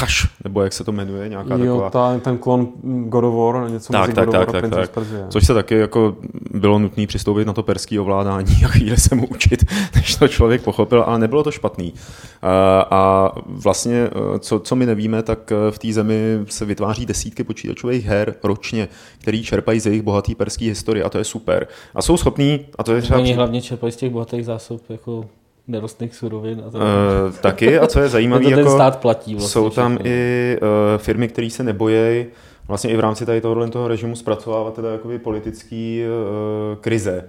[0.00, 1.90] Hash, nebo jak se to jmenuje, nějaká jo, taková...
[1.90, 4.90] Ta, ten klon God of War, něco tak, tak, tak, tak, tak.
[5.28, 6.16] Což se taky jako
[6.50, 9.64] bylo nutné přistoupit na to perský ovládání a chvíli se mu učit,
[9.94, 11.94] než to člověk pochopil, ale nebylo to špatný.
[12.42, 18.04] A, a vlastně, co, co my nevíme, tak v té zemi se vytváří desítky počítačových
[18.04, 21.66] her ročně, který čerpají z jejich bohatý perský historie a to je super.
[21.94, 23.18] A jsou schopní, a to je třeba...
[23.18, 25.28] Oni hlavně čerpají z těch bohatých zásob jako
[25.68, 26.62] nerostných surovin.
[26.66, 26.78] A to...
[26.78, 26.84] uh,
[27.40, 30.10] taky, a co je zajímavé, jako ten stát platí vlastně jsou tam všechno.
[30.10, 30.68] i uh,
[31.02, 32.26] firmy, které se nebojí
[32.68, 37.24] vlastně i v rámci tady tohohle toho režimu zpracovávat teda jakoby politický uh, krize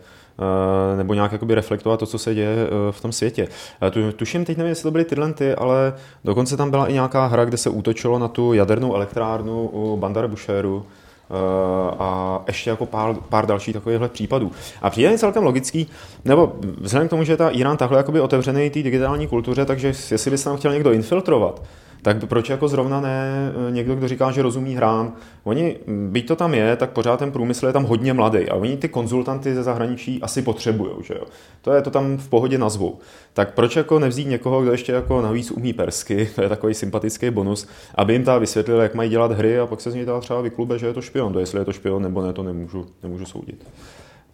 [0.97, 2.56] nebo nějak jakoby reflektovat to, co se děje
[2.91, 3.47] v tom světě.
[3.91, 5.93] Tu, tuším, teď nevím, jestli to byly tyhle ty, ale
[6.26, 10.28] dokonce tam byla i nějaká hra, kde se útočilo na tu jadernou elektrárnu u Bandar
[10.28, 10.86] Busheru,
[11.30, 14.52] Eh, a ještě jako pár, pár dalších takovýchhle případů.
[14.82, 15.88] A přijde mi celkem logický,
[16.26, 20.32] nebo vzhledem k tomu, že ta Irán takhle jakoby otevřený té digitální kultuře, takže jestli
[20.32, 21.62] by se tam chtěl někdo infiltrovat,
[22.02, 25.14] tak proč jako zrovna ne eh, někdo, kdo říká, že rozumí hrám?
[25.44, 28.78] Oni, byť to tam je, tak pořád ten průmysl je tam hodně mladý a oni
[28.78, 31.24] ty konzultanty ze zahraničí asi potřebují, že jo?
[31.62, 32.98] To je to tam v pohodě nazvou.
[33.34, 37.30] Tak proč jako nevzít někoho, kdo ještě jako navíc umí persky, to je takový sympatický
[37.30, 40.20] bonus, aby jim ta vysvětlil, jak mají dělat hry a pak se z něj dá
[40.20, 41.34] třeba vyklube, že je to špion.
[41.34, 43.68] To jestli je to špion nebo ne, to nemůžu, nemůžu soudit.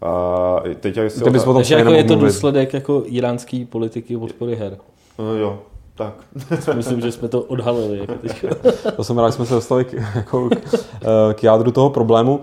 [0.02, 1.54] A teď, jak o...
[1.54, 4.76] Takže jako je to důsledek jako iránský politiky podpory her.
[5.16, 5.62] Uh, jo,
[5.94, 6.14] tak.
[6.74, 7.98] Myslím, že jsme to odhalili.
[7.98, 8.48] Jako
[8.96, 12.40] to jsem rád, že jsme se dostali k, jako, k, k jádru toho problému.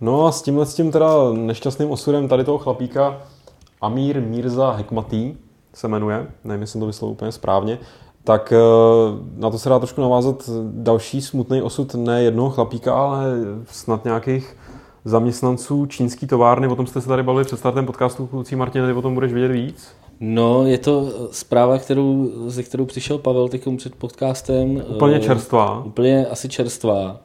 [0.00, 3.22] No a s tímhle s tím teda nešťastným osudem tady toho chlapíka
[3.80, 5.34] Amír Mirza Hekmatý
[5.74, 7.78] se jmenuje, nevím, jestli jsem to vyslovil úplně správně,
[8.24, 8.58] tak eh,
[9.36, 13.24] na to se dá trošku navázat další smutný osud ne jednoho chlapíka, ale
[13.66, 14.56] snad nějakých
[15.04, 16.68] zaměstnanců čínský továrny.
[16.68, 19.32] O tom jste se tady bavili před startem podcastu, kluci Martin, ty o tom budeš
[19.32, 19.94] vědět víc?
[20.20, 24.82] No, je to zpráva, kterou, ze kterou přišel Pavel teď před podcastem.
[24.88, 25.84] Úplně čerstvá.
[25.84, 27.20] Úplně asi čerstvá.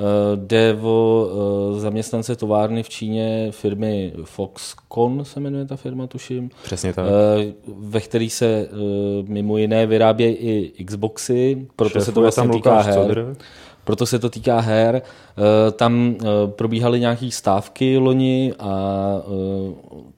[0.00, 1.28] Eh, jde o
[1.76, 6.50] eh, zaměstnance továrny v Číně firmy Foxconn se jmenuje ta firma, tuším.
[6.62, 7.06] Přesně tak.
[7.08, 8.68] Eh, ve který se
[9.26, 12.94] mimo jiné vyrábějí i Xboxy, proto Šéfuje se to vlastně týká her.
[12.94, 13.36] Codr.
[13.84, 15.02] Proto se to týká her.
[15.72, 16.16] Tam
[16.46, 18.72] probíhaly nějaké stávky loni a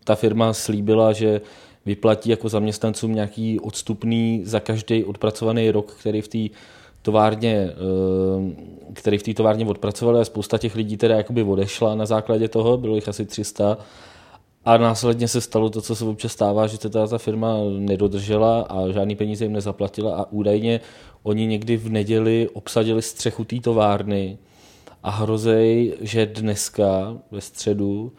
[0.05, 1.41] ta firma slíbila, že
[1.87, 6.57] vyplatí jako zaměstnancům nějaký odstupný za každý odpracovaný rok, který v té
[7.03, 12.07] továrně, eh, který v té továrně odpracovali a spousta těch lidí teda jakoby odešla na
[12.07, 13.79] základě toho, bylo jich asi 300
[14.65, 18.91] a následně se stalo to, co se občas stává, že se ta, firma nedodržela a
[18.91, 20.81] žádný peníze jim nezaplatila a údajně
[21.23, 24.39] oni někdy v neděli obsadili střechu té továrny
[25.03, 28.13] a hrozej, že dneska ve středu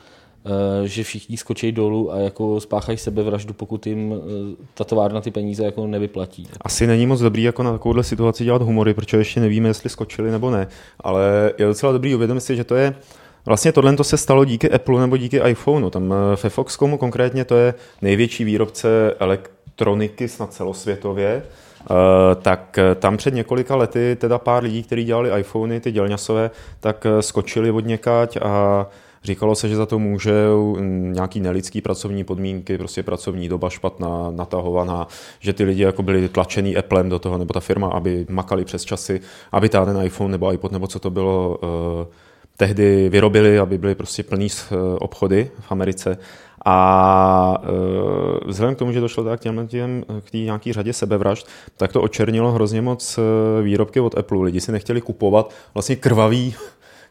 [0.85, 5.65] že všichni skočí dolů a jako spáchají sebevraždu, pokud jim eh, ta továrna ty peníze
[5.65, 6.47] jako nevyplatí.
[6.61, 10.31] Asi není moc dobrý jako na takovouhle situaci dělat humory, protože ještě nevíme, jestli skočili
[10.31, 10.67] nebo ne,
[10.99, 12.95] ale je docela dobrý uvědomit si, že to je
[13.45, 15.89] Vlastně tohle to se stalo díky Apple nebo díky iPhoneu.
[15.89, 21.43] Tam eh, ve Foxcomu konkrétně to je největší výrobce elektroniky snad celosvětově.
[21.89, 21.97] Uh,
[22.41, 27.71] tak tam před několika lety teda pár lidí, kteří dělali iPhony, ty dělňasové, tak skočili
[27.71, 28.85] od někať a
[29.23, 30.33] Říkalo se, že za to může
[30.93, 35.07] nějaký nelidský pracovní podmínky, prostě pracovní doba špatná, natahovaná,
[35.39, 38.83] že ty lidi jako byli tlačený Applem do toho, nebo ta firma, aby makali přes
[38.83, 41.67] časy, aby ten iPhone nebo iPod nebo co to bylo, uh,
[42.57, 46.17] tehdy vyrobili, aby byly prostě plný uh, obchody v Americe.
[46.65, 51.47] A uh, vzhledem k tomu, že došlo tak těm, těm, k té nějaký řadě sebevražd,
[51.77, 53.19] tak to očernilo hrozně moc
[53.61, 54.43] výrobky od Apple.
[54.43, 56.55] Lidi si nechtěli kupovat vlastně krvavý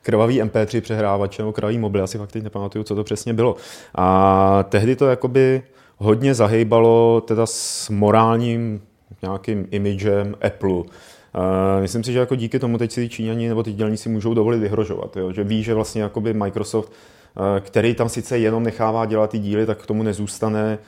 [0.02, 3.56] krvavý MP3 přehrávač nebo krvavý mobil, já si fakt teď nepamatuju, co to přesně bylo.
[3.94, 5.62] A tehdy to jakoby
[5.96, 8.82] hodně zahejbalo teda s morálním
[9.22, 10.70] nějakým imidžem Apple.
[10.72, 10.84] Uh,
[11.80, 15.16] myslím si, že jako díky tomu teď si Číňani nebo ty dělníci můžou dovolit vyhrožovat,
[15.16, 15.32] jo?
[15.32, 19.66] že ví, že vlastně jakoby Microsoft, uh, který tam sice jenom nechává dělat ty díly,
[19.66, 20.78] tak k tomu nezůstane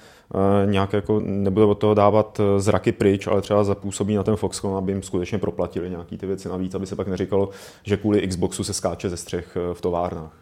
[0.66, 4.76] nějak jako nebude od toho dávat eh, zraky pryč, ale třeba zapůsobí na ten Foxconn,
[4.76, 7.48] aby jim skutečně proplatili nějaký ty věci navíc, aby se pak neříkalo,
[7.82, 10.32] že kvůli Xboxu se skáče ze střech eh, v továrnách.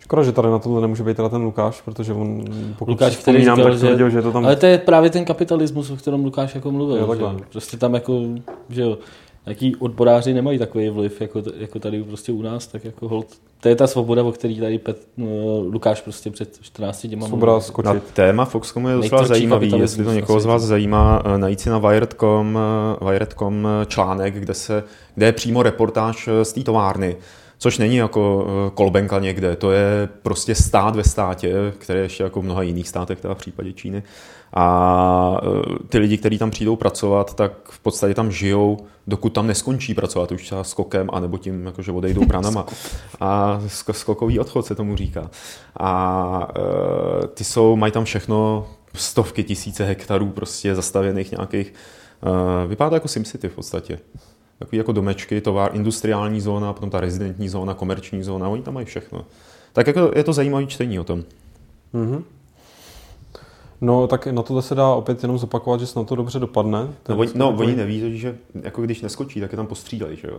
[0.00, 2.44] Škoda, že tady na tohle nemůže být teda ten Lukáš, protože on,
[2.78, 4.44] pokud Lukáš, který říkal, tak že, viděl, že to tam...
[4.44, 6.96] Ale to je právě ten kapitalismus, o kterém Lukáš jako mluvil.
[6.96, 8.22] Jo, že prostě tam jako,
[8.68, 8.98] že jo,
[9.46, 13.26] jaký odboráři nemají takový vliv, jako, jako tady prostě u nás, tak jako hold.
[13.60, 15.26] To je ta svoboda, o který tady Pet, no,
[15.60, 17.94] Lukáš prostě před 14 děma Svoboda skočit.
[17.94, 21.70] Na téma Foxcomu je docela zajímavý, jestli to někoho z vás zajímá, eh, najít si
[21.70, 27.16] na Wired.com, eh, Wired.com eh, článek, kde, se, kde je přímo reportáž z té továrny
[27.58, 32.44] což není jako kolbenka někde, to je prostě stát ve státě, který ještě jako v
[32.44, 34.02] mnoha jiných státech, teda v případě Číny.
[34.56, 35.40] A
[35.88, 40.32] ty lidi, kteří tam přijdou pracovat, tak v podstatě tam žijou dokud tam neskončí pracovat
[40.32, 42.66] už třeba skokem, anebo tím, jakože odejdou branama.
[43.20, 43.60] A
[43.92, 45.30] skokový odchod se tomu říká.
[45.80, 46.48] A
[47.24, 51.74] e, ty jsou, mají tam všechno stovky tisíce hektarů prostě zastavěných nějakých,
[52.64, 53.98] e, vypadá to jako SimCity v podstatě.
[54.58, 58.86] Takový jako domečky, továr, industriální zóna, potom ta rezidentní zóna, komerční zóna, oni tam mají
[58.86, 59.24] všechno.
[59.72, 61.24] Tak jako je to zajímavé čtení o tom.
[61.94, 62.22] Mm-hmm.
[63.80, 66.88] No, tak na tohle se dá opět jenom zopakovat, že snad to dobře dopadne.
[67.08, 70.38] No, oni, no oni neví, že jako když neskočí, tak je tam postřílej, že jo?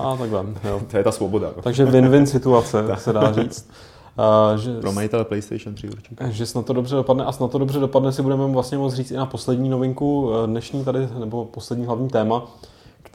[0.00, 0.80] A takhle, jo.
[0.90, 1.52] to je ta svoboda.
[1.62, 3.70] Takže win-win situace, se dá říct.
[4.18, 6.16] Uh, že, Pro majitele PlayStation 3 určitě.
[6.30, 9.10] Že snad to dobře dopadne a snad to dobře dopadne si budeme vlastně moct říct
[9.10, 12.46] i na poslední novinku eh, dnešní tady, nebo poslední hlavní téma,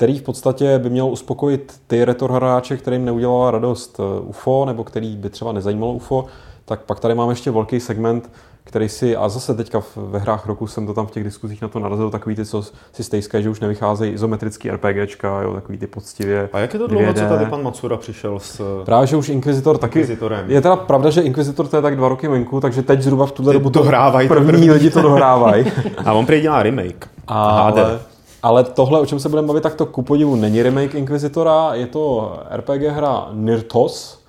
[0.01, 4.83] který v podstatě by měl uspokojit ty retro hráče, kterým neudělala radost eh, UFO, nebo
[4.83, 6.25] který by třeba nezajímalo UFO,
[6.65, 8.31] tak pak tady máme ještě velký segment,
[8.63, 11.67] který si, a zase teďka ve hrách roku jsem to tam v těch diskuzích na
[11.67, 15.87] to narazil, takový ty, co si stejské, že už nevycházejí izometrický RPGčka, jo, takový ty
[15.87, 16.49] poctivě.
[16.53, 19.77] A jak je to dlouho, co tady pan Matsura přišel s Právě, že už Inquisitor
[19.77, 19.99] taky.
[19.99, 20.51] Inquisitorem.
[20.51, 23.31] Je teda pravda, že Inquisitor to je tak dva roky venku, takže teď zhruba v
[23.31, 24.71] tuhle dobu to dohrávají první, první.
[24.71, 25.65] lidi to dohrávají.
[26.05, 27.09] a on prý dělá remake.
[27.27, 28.01] Ale, HD.
[28.43, 31.87] Ale tohle, o čem se budeme bavit, tak to ku podivu není remake Inquisitora, je
[31.87, 34.21] to RPG hra Nirtos,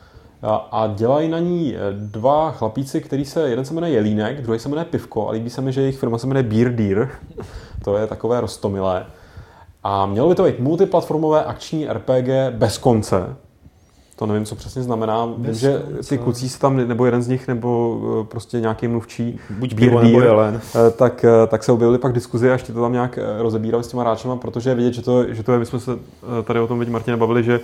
[0.43, 4.85] a, dělají na ní dva chlapíci, který se, jeden se jmenuje Jelínek, druhý se jmenuje
[4.85, 7.09] Pivko a líbí se mi, že jejich firma se jmenuje Beer Deer.
[7.85, 9.07] to je takové rostomilé.
[9.83, 13.37] A mělo by to být multiplatformové akční RPG bez konce.
[14.23, 15.27] To nevím, co přesně znamená.
[15.39, 19.41] Vím, že ty kluci se tam, nebo jeden z nich, nebo eh, prostě nějaký mluvčí,
[19.51, 20.61] Buď pivo nebo jelen.
[20.75, 23.89] eh, tak, eh, tak se objevily pak diskuzi a ještě to tam nějak rozebírali s
[23.89, 25.99] těma hráčema, protože je vidět, že to, že to je, my jsme se
[26.45, 27.61] tady o tom, vidím, Martine, bavili, že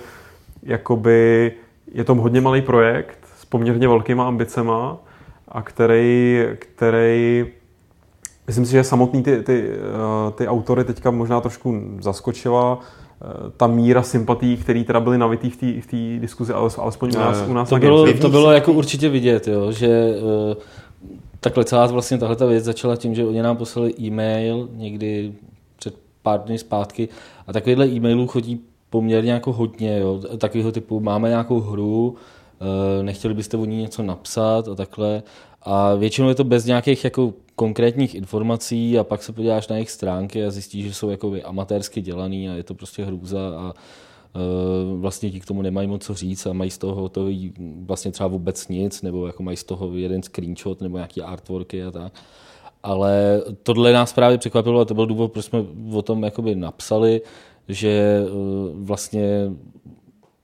[0.63, 1.51] jakoby
[1.93, 4.97] je to hodně malý projekt s poměrně velkýma ambicema
[5.47, 7.45] a který, který
[8.47, 9.69] myslím si, že samotný ty, ty,
[10.35, 12.79] ty autory teďka možná trošku zaskočila
[13.57, 17.43] ta míra sympatí, který teda byly navitý v té v diskuzi, ale- alespoň u nás,
[17.47, 20.55] u nás To bylo, to bylo jako určitě vidět, jo, že eh,
[21.39, 25.33] takhle celá vlastně tahle ta věc začala tím, že oni nám poslali e-mail někdy
[25.75, 27.09] před pár dny zpátky
[27.47, 32.15] a takovýhle e-mailů chodí poměrně jako hodně, jo, takového typu máme nějakou hru,
[32.99, 34.67] eh, nechtěli byste o ní něco napsat?
[34.67, 35.23] a takhle.
[35.63, 39.91] A většinou je to bez nějakých jako konkrétních informací a pak se podíváš na jejich
[39.91, 43.73] stránky a zjistíš, že jsou jako amatérsky dělaný a je to prostě hrůza a
[44.35, 47.53] Eh, vlastně ti k tomu nemají moc co říct a mají z toho hotový
[47.85, 51.91] vlastně třeba vůbec nic, nebo jako mají z toho jeden screenshot nebo nějaký artworky a
[51.91, 52.13] tak.
[52.83, 57.21] Ale tohle nás právě překvapilo a to byl důvod, proč jsme o tom jakoby napsali,
[57.67, 58.29] že eh,
[58.73, 59.51] vlastně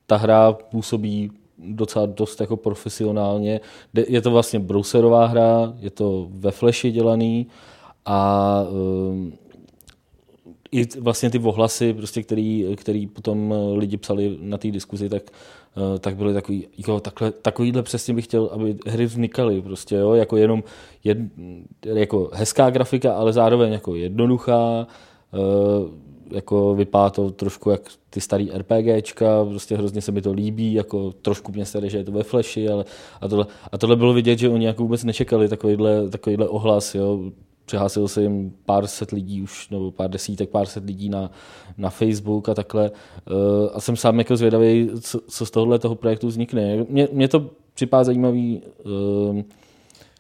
[0.05, 3.61] ta hra působí docela dost jako profesionálně.
[4.07, 7.47] Je to vlastně browserová hra, je to ve Flashi dělaný
[8.05, 9.45] a eh,
[10.71, 15.23] i vlastně ty ohlasy, prostě, který, který potom lidi psali na té diskuzi, tak,
[15.77, 20.13] eh, tak byly takový, jo, takhle, takovýhle přesně bych chtěl, aby hry vznikaly, prostě, jo,
[20.13, 20.63] jako jenom
[21.03, 21.17] jed,
[21.85, 24.87] jako hezká grafika, ale zároveň jako jednoduchá,
[25.33, 30.73] eh, jako vypadá to trošku jak ty starý RPGčka, prostě hrozně se mi to líbí,
[30.73, 32.85] jako trošku mě se že je to ve flashi, ale
[33.21, 37.19] a tohle, a tohle bylo vidět, že oni jako vůbec nečekali takovýhle, takovýhle ohlas, jo.
[37.65, 41.31] Přihlásilo se jim pár set lidí už, nebo pár desítek, pár set lidí na,
[41.77, 42.91] na Facebook a takhle.
[43.27, 46.85] Eh, A jsem sám jako zvědavý, co, co z tohohle toho projektu vznikne.
[46.89, 48.61] Mně, mně to připadá zajímavý,
[49.39, 49.43] eh,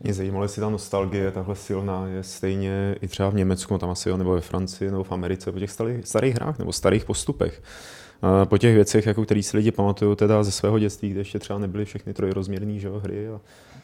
[0.03, 4.09] Mě zajímalo, jestli ta nostalgie takhle silná je stejně i třeba v Německu, tam asi
[4.09, 7.61] jo, nebo ve Francii, nebo v Americe, po těch starých, starých hrách nebo starých postupech.
[8.45, 11.59] Po těch věcech, jako který si lidi pamatují teda ze svého dětství, kde ještě třeba
[11.59, 13.41] nebyly všechny trojrozměrné že hry a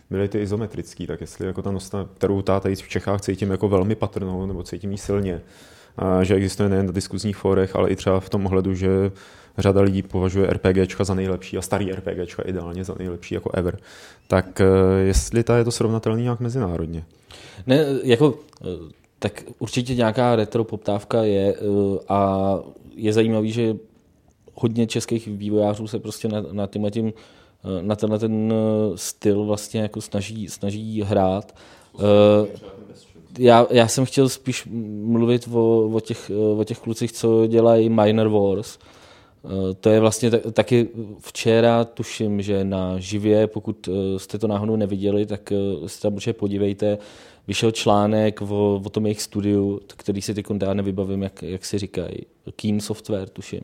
[0.10, 3.70] byly ty izometrický, tak jestli jako ta nostalgie, kterou ta tady v Čechách cítím jako
[3.70, 5.42] velmi patrnou, nebo cítím ji silně,
[6.22, 9.12] že existuje nejen na diskuzních fórech, ale i třeba v tom ohledu, že
[9.58, 13.78] řada lidí považuje RPGčka za nejlepší a starý RPGčka ideálně za nejlepší jako ever.
[14.28, 14.66] Tak eh,
[15.00, 17.06] jestli ta je to srovnatelný nějak mezinárodně?
[17.68, 18.66] Ne, jako, eh,
[19.20, 22.60] tak určitě nějaká retro poptávka je eh, a
[22.96, 23.76] je zajímavý, že
[24.54, 28.54] hodně českých vývojářů se prostě na, na tím, eh, na tenhle ten
[28.96, 31.56] styl vlastně jako snaží, snaží hrát.
[33.40, 34.68] Já, já jsem chtěl spíš
[35.04, 38.78] mluvit o, o, těch, o těch klucích, co dělají Minor Wars.
[39.80, 44.76] To je vlastně ta- taky včera, tuším, že na živě, pokud eh, jste to náhodou
[44.76, 46.98] neviděli, tak eh, se tam určitě podívejte.
[47.48, 51.78] Vyšel článek o, o tom jejich studiu, který si teď já nevybavím, jak, jak si
[51.78, 52.18] říkají.
[52.56, 53.62] Keen Software, tuším.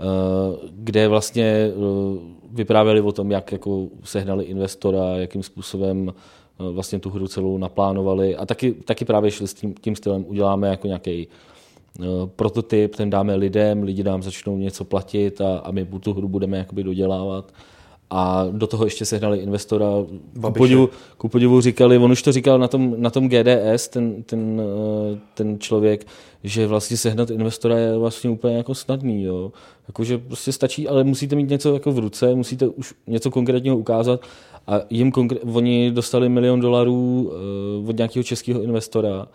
[0.00, 1.72] Eh, kde vlastně eh,
[2.50, 6.12] vyprávěli o tom, jak jako sehnali investora, jakým způsobem
[6.60, 10.24] eh, vlastně tu hru celou naplánovali a taky, taky právě šli s tím, tím stylem,
[10.28, 11.28] uděláme jako nějaký
[12.26, 16.58] prototyp, ten dáme lidem, lidi nám začnou něco platit a, a my tu hru budeme
[16.58, 17.52] jakoby dodělávat.
[18.10, 19.86] A do toho ještě sehnali investora.
[20.08, 20.58] Ku Babiše.
[20.58, 24.62] podivu, ku podivu říkali, on už to říkal na tom, na tom GDS, ten, ten,
[25.14, 26.06] eh, ten člověk,
[26.44, 29.22] že vlastně sehnat investora je vlastně úplně jako snadný.
[29.22, 29.52] Jo.
[29.88, 34.20] Jakože prostě stačí, ale musíte mít něco jako v ruce, musíte už něco konkrétního ukázat.
[34.66, 39.28] A jim konkr- oni dostali milion dolarů eh, od nějakého českého investora.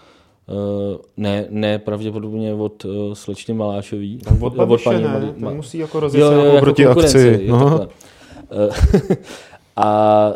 [0.50, 4.18] Eh, ne, ne pravděpodobně od uh, slečny Malášový.
[4.18, 7.46] Tak od Babiše ne, Malý- ten Ma- musí jako rozjet se nějakou proti konkurenci, akci.
[7.46, 7.70] jo, No.
[7.70, 7.88] takhle.
[9.12, 9.16] Eh,
[9.76, 10.32] a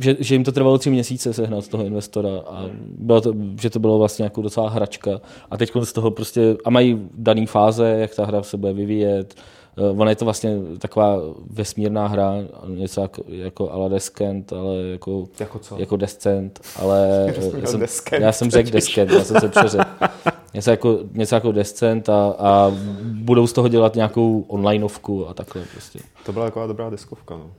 [0.00, 2.64] že, že, jim to trvalo tři měsíce sehnat toho investora a
[2.98, 6.70] bylo to, že to bylo vlastně jako docela hračka a teď z toho prostě, a
[6.70, 9.40] mají daný fáze, jak ta hra se bude vyvíjet, Uh,
[9.76, 11.16] ona je to vlastně taková
[11.50, 12.34] vesmírná hra,
[12.66, 15.78] něco jako, jako ala Descent, ale jako, jako, co?
[15.78, 17.26] jako Descent, ale
[17.60, 19.84] já jsem, Descent, já jsem řekl Descent, já jsem se přeřekl.
[20.54, 25.62] Něco jako, něco jako Descent a, a budou z toho dělat nějakou onlineovku a takhle
[25.72, 25.98] prostě.
[26.26, 27.50] To byla taková dobrá deskovka, no.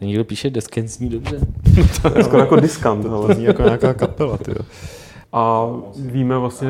[0.00, 1.40] Někdo píše Descent zní dobře.
[2.02, 4.58] to je skoro jako diskant, ale zní jako nějaká kapela, tyjo.
[5.38, 6.68] A víme vlastně,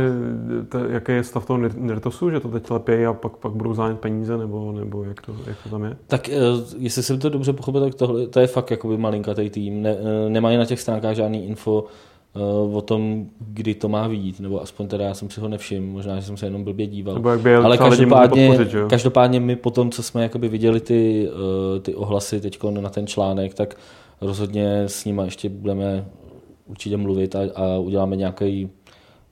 [0.68, 3.96] te, jaký je stav toho Nirtosu, že to teď lepějí a pak, pak budou zájem
[3.96, 5.96] peníze, nebo, nebo jak, to, jak to tam je?
[6.06, 6.34] Tak eh,
[6.78, 9.82] jestli jsem to dobře pochopil, tak tohle, to je fakt jakoby malinkatý tým.
[9.82, 11.84] Ne, eh, nemají na těch stránkách žádný info
[12.36, 12.40] eh,
[12.76, 16.16] o tom, kdy to má vyjít, nebo aspoň teda já jsem si ho nevšiml, možná,
[16.16, 17.14] že jsem se jenom blbě díval.
[17.14, 21.30] Nebo jak by Ale každopádně, podpořit, každopádně my potom, co jsme jakoby viděli ty,
[21.82, 23.74] ty ohlasy teď na ten článek, tak
[24.20, 26.04] rozhodně s nimi ještě budeme
[26.66, 28.70] určitě mluvit a, a uděláme nějaký,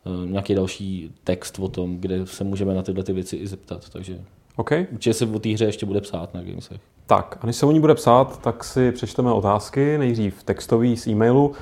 [0.05, 3.89] uh, nějaký další text o tom, kde se můžeme na tyhle ty věci i zeptat.
[3.93, 4.19] Takže
[4.57, 4.87] okay.
[4.93, 6.81] určitě se o té hře ještě bude psát na Gamesech.
[7.07, 11.07] Tak a než se o ní bude psát, tak si přečteme otázky, nejdřív textový z
[11.07, 11.53] e-mailu.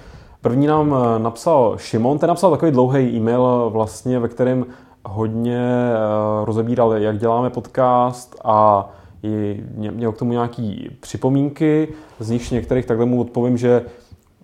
[0.40, 4.66] První nám eh, napsal Šimon, ten napsal takový dlouhý e-mail vlastně, ve kterém
[5.04, 5.60] hodně
[6.44, 8.88] rozebíral, jak děláme podcast a
[9.92, 13.84] měl k tomu nějaký připomínky, z nich některých takhle mu odpovím, že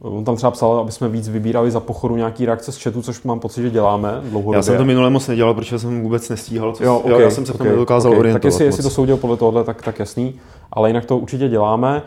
[0.00, 3.22] On tam třeba psal, aby jsme víc vybírali za pochodu nějaký reakce z chatu, což
[3.22, 4.56] mám pocit, že děláme dlouhodobě.
[4.56, 6.72] Já jsem to minule moc nedělal, protože jsem vůbec nestíhal.
[6.72, 8.20] Co jo, okay, jo, já jsem se okay, v tom nedokázal okay.
[8.20, 8.42] orientovat.
[8.42, 10.34] Tak jestli, jestli to soudil podle tohohle, tak, tak jasný.
[10.72, 12.02] Ale jinak to určitě děláme.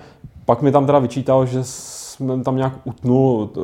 [0.46, 3.60] Pak mi tam teda vyčítal, že jsme tam nějak utnul eh,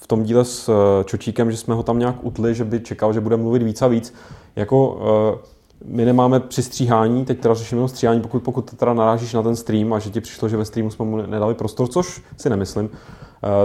[0.00, 3.12] v tom díle s eh, Čočíkem, že jsme ho tam nějak utli, že by čekal,
[3.12, 4.14] že bude mluvit víc a víc.
[4.56, 5.00] Jako
[5.34, 5.38] eh,
[5.84, 9.56] my nemáme při stříhání, teď teda řešíme jenom stříhání, pokud, pokud teda narážíš na ten
[9.56, 12.90] stream a že ti přišlo, že ve streamu jsme mu nedali prostor, což si nemyslím,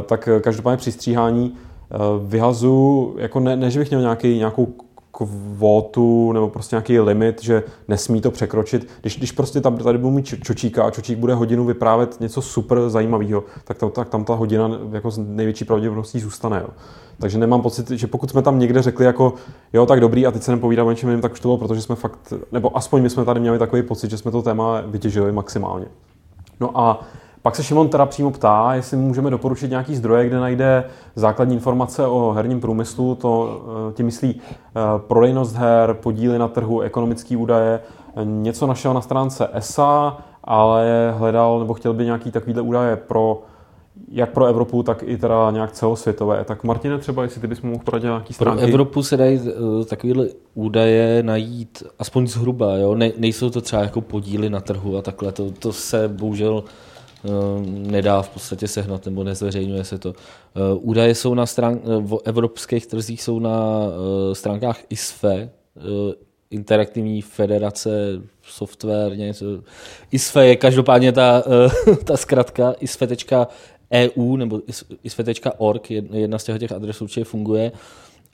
[0.01, 4.73] tak každopádně při stříhání eh, vyhazu, jako ne, ne že bych měl nějaký, nějakou
[5.11, 8.87] kvótu nebo prostě nějaký limit, že nesmí to překročit.
[9.01, 12.89] Když, když prostě tam, tady budu mít čočíka a čočík bude hodinu vyprávět něco super
[12.89, 16.59] zajímavého, tak, to, tak tam ta hodina jako s největší pravděpodobností zůstane.
[16.61, 16.69] Jo.
[17.19, 19.33] Takže nemám pocit, že pokud jsme tam někde řekli jako
[19.73, 21.95] jo, tak dobrý a teď se nepovídáme o něčem tak už to bylo, protože jsme
[21.95, 25.85] fakt, nebo aspoň my jsme tady měli takový pocit, že jsme to téma vytěžili maximálně.
[26.59, 27.01] No a
[27.41, 30.84] pak se Šimon teda přímo ptá, jestli můžeme doporučit nějaký zdroje, kde najde
[31.15, 36.82] základní informace o herním průmyslu, to eh, tím myslí eh, prodejnost her, podíly na trhu,
[36.82, 37.80] ekonomické údaje.
[38.23, 43.41] Něco našel na stránce ESA, ale hledal nebo chtěl by nějaký takovýhle údaje pro
[44.12, 46.43] jak pro Evropu, tak i teda nějak celosvětové.
[46.43, 48.60] Tak Martine, třeba, jestli ty bys mohl poradit nějaký stránky.
[48.60, 52.95] Pro Evropu se dají uh, takovéhle údaje najít aspoň zhruba, jo?
[52.95, 56.90] Ne, nejsou to třeba jako podíly na trhu a takhle, to, to se bohužel Eh,
[57.65, 60.13] nedá v podstatě sehnat nebo nezveřejňuje se to.
[60.55, 63.88] Eh, údaje jsou na strán, eh, v evropských trzích jsou na
[64.34, 65.49] stránkách ISFE,
[66.51, 69.45] Interaktivní federace software, něco.
[70.12, 71.43] ISFE je každopádně ta,
[72.05, 74.62] ta zkratka isfe.eu nebo
[75.03, 77.71] isfe.org, jedna z těch adres určitě funguje.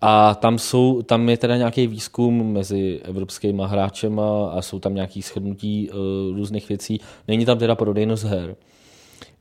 [0.01, 5.21] A tam, jsou, tam je teda nějaký výzkum mezi evropskými hráčema a jsou tam nějaké
[5.21, 5.97] shrnutí uh,
[6.35, 7.01] různých věcí.
[7.27, 8.55] Není tam teda prodejnost her.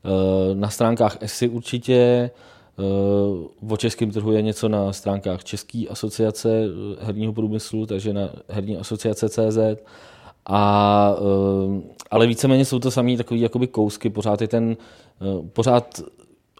[0.07, 1.95] Eh, na stránkách ESI určitě,
[2.79, 8.29] eh, o českém trhu je něco na stránkách České asociace eh, herního průmyslu, takže na
[8.47, 9.57] herní asociace CZ.
[10.49, 11.15] A,
[12.11, 14.77] ale víceméně jsou to samé takové jakoby kousky, pořád je ten,
[15.53, 16.01] pořád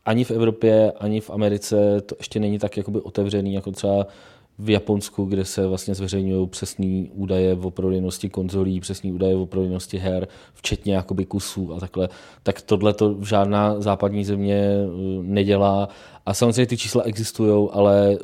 [0.05, 4.07] ani v Evropě, ani v Americe to ještě není tak jakoby otevřený, jako třeba
[4.59, 9.97] v Japonsku, kde se vlastně zveřejňují přesné údaje o prodejnosti konzolí, přesné údaje o prodejnosti
[9.97, 12.09] her, včetně jakoby kusů a takhle,
[12.43, 14.87] tak tohle to žádná západní země eh,
[15.21, 15.89] nedělá.
[16.25, 18.17] A samozřejmě ty čísla existují, ale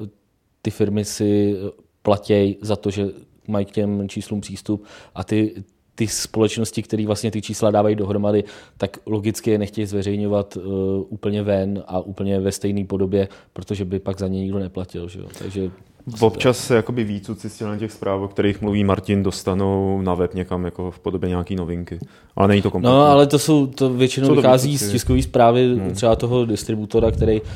[0.62, 1.56] ty firmy si
[2.02, 3.08] platějí za to, že
[3.48, 5.64] mají k těm číslům přístup a ty,
[5.96, 8.44] ty společnosti, které vlastně ty čísla dávají dohromady,
[8.78, 10.64] tak logicky je nechtějí zveřejňovat uh,
[11.10, 15.08] úplně ven a úplně ve stejné podobě, protože by pak za ně nikdo neplatil.
[15.08, 15.26] Že jo?
[15.40, 15.72] Takže
[16.20, 20.66] Občas se jakoby výcuci z těch zpráv, o kterých mluví Martin, dostanou na web někam
[20.66, 22.00] jako v podobě nějaký novinky.
[22.36, 22.96] Ale není to kompletní.
[22.96, 24.90] No, ale to jsou, to většinou to vychází výcuci?
[24.90, 25.94] z tiskové zprávy hmm.
[25.94, 27.48] třeba toho distributora, který uh,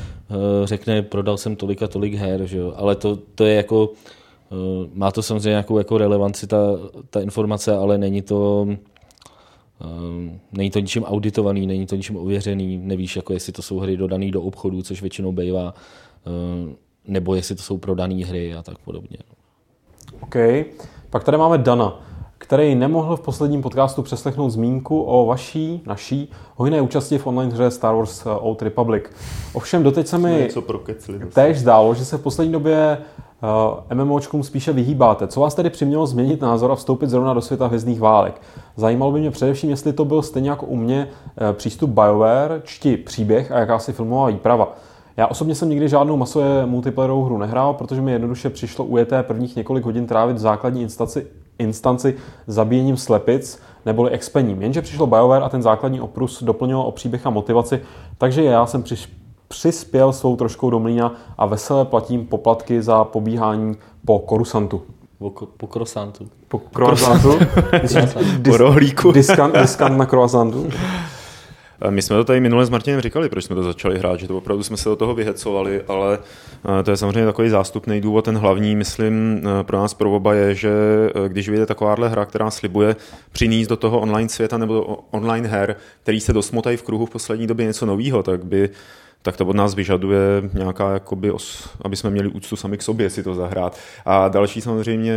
[0.64, 2.72] řekne, prodal jsem tolik a tolik her, že jo?
[2.76, 3.92] ale to, to je jako,
[4.92, 6.56] má to samozřejmě nějakou jako relevanci ta,
[7.10, 8.68] ta informace, ale není to,
[9.80, 13.96] uh, není to ničím auditovaný, není to ničím ověřený, nevíš, jako jestli to jsou hry
[13.96, 15.74] dodané do obchodu, což většinou bývá.
[16.26, 16.72] Uh,
[17.04, 19.18] nebo jestli to jsou prodané hry a tak podobně.
[20.20, 20.36] OK.
[21.10, 22.00] Pak tady máme Dana,
[22.38, 27.70] který nemohl v posledním podcastu přeslechnout zmínku o vaší, naší hojné účasti v online hře
[27.70, 29.04] Star Wars Old Republic.
[29.52, 30.48] Ovšem doteď se mi
[31.34, 33.27] též zdálo, že se v poslední době Uh,
[33.94, 35.26] MMOčkům spíše vyhýbáte.
[35.26, 38.40] Co vás tedy přimělo změnit názor a vstoupit zrovna do světa hvězdných válek?
[38.76, 42.96] Zajímalo by mě především, jestli to byl stejně jako u mě uh, přístup BioWare, čti
[42.96, 44.76] příběh a jakási filmová výprava.
[45.16, 49.56] Já osobně jsem nikdy žádnou masové multiplayerovou hru nehrál, protože mi jednoduše přišlo ujeté prvních
[49.56, 51.26] několik hodin trávit v základní instanci,
[51.58, 52.14] instanci
[52.46, 54.62] zabíjením slepic neboli expením.
[54.62, 57.80] Jenže přišlo BioWare a ten základní oprus doplnil o příběh a motivaci,
[58.18, 59.12] takže já jsem přiš,
[59.48, 64.82] přispěl svou troškou do mlína a veselé platím poplatky za pobíhání po Korusantu.
[65.18, 66.28] Po, po croissantu.
[66.48, 67.38] Po croissantu?
[68.44, 69.12] po rohlíku.
[69.12, 70.68] Diskant, diskant na croissantu?
[71.90, 74.38] My jsme to tady minule s Martinem říkali, proč jsme to začali hrát, že to
[74.38, 76.18] opravdu jsme se do toho vyhecovali, ale
[76.80, 78.24] eh, to je samozřejmě takový zástupný důvod.
[78.24, 80.70] Ten hlavní, myslím, eh, pro nás pro oba je, že
[81.14, 82.96] eh, když vyjde takováhle hra, která slibuje
[83.32, 87.10] přinést do toho online světa nebo do online her, který se dosmotají v kruhu v
[87.10, 88.70] poslední době něco nového, tak by
[89.22, 90.20] tak to od nás vyžaduje
[90.52, 91.32] nějaká, jakoby,
[91.82, 93.78] aby jsme měli úctu sami k sobě si to zahrát.
[94.04, 95.14] A další samozřejmě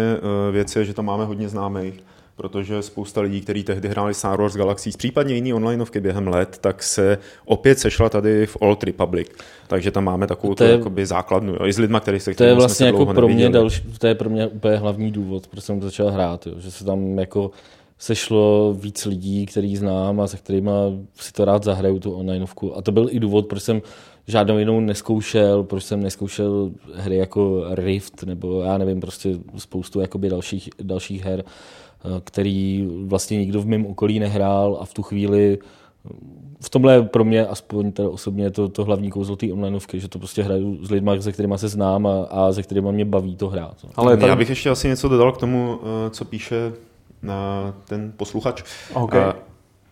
[0.52, 2.04] věc je, že tam máme hodně známých
[2.42, 6.84] protože spousta lidí, kteří tehdy hráli Star Wars Galaxies, případně jiný onlineovky během let, tak
[6.84, 9.28] se opět sešla tady v Old Republic.
[9.68, 12.44] Takže tam máme takovou to je, jakoby základnu, jo, i s lidma, který se To
[12.44, 15.82] je vlastně jako pro mě další, to je pro mě úplně hlavní důvod, proč jsem
[15.82, 17.52] začal hrát, jo, že se tam jako
[18.02, 20.72] sešlo víc lidí, který znám a se kterými
[21.16, 22.78] si to rád zahraju, tu onlineovku.
[22.78, 23.82] A to byl i důvod, proč jsem
[24.28, 30.30] žádnou jinou neskoušel, proč jsem neskoušel hry jako Rift, nebo já nevím, prostě spoustu jakoby
[30.30, 31.44] dalších, dalších her,
[32.06, 35.58] Eh, který vlastně nikdo v mém okolí nehrál a v tu chvíli
[36.64, 40.08] v tomhle je pro mě aspoň teda osobně to, to hlavní kouzlo té onlineovky, že
[40.08, 43.36] to prostě hraju s lidmi, se kterými se znám a, a se kterými mě baví
[43.36, 43.76] to hrát.
[43.96, 44.30] Ale tady...
[44.30, 46.74] já bych ještě asi něco dodal k tomu, eh, co píše
[47.24, 48.64] na ten posluchač.
[48.94, 49.22] Okay.
[49.22, 49.36] A,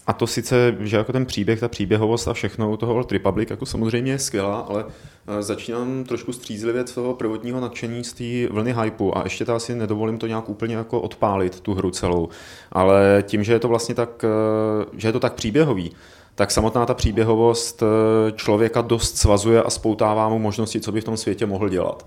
[0.08, 3.50] a to sice, že jako ten příběh, ta příběhovost a všechno u toho Old Republic
[3.50, 4.86] jako samozřejmě je skvělá, ale
[5.32, 9.76] Eh, začínám trošku střízlivět toho prvotního nadšení z té vlny hypu a ještě to asi
[9.76, 12.30] nedovolím to nějak úplně jako odpálit, tu hru celou.
[12.72, 15.92] Ale tím, že je to vlastně tak, eh, že je to tak příběhový,
[16.36, 21.04] tak samotná ta příběhovost eh, člověka dost svazuje a spoutává mu možnosti, co by v
[21.04, 22.06] tom světě mohl dělat.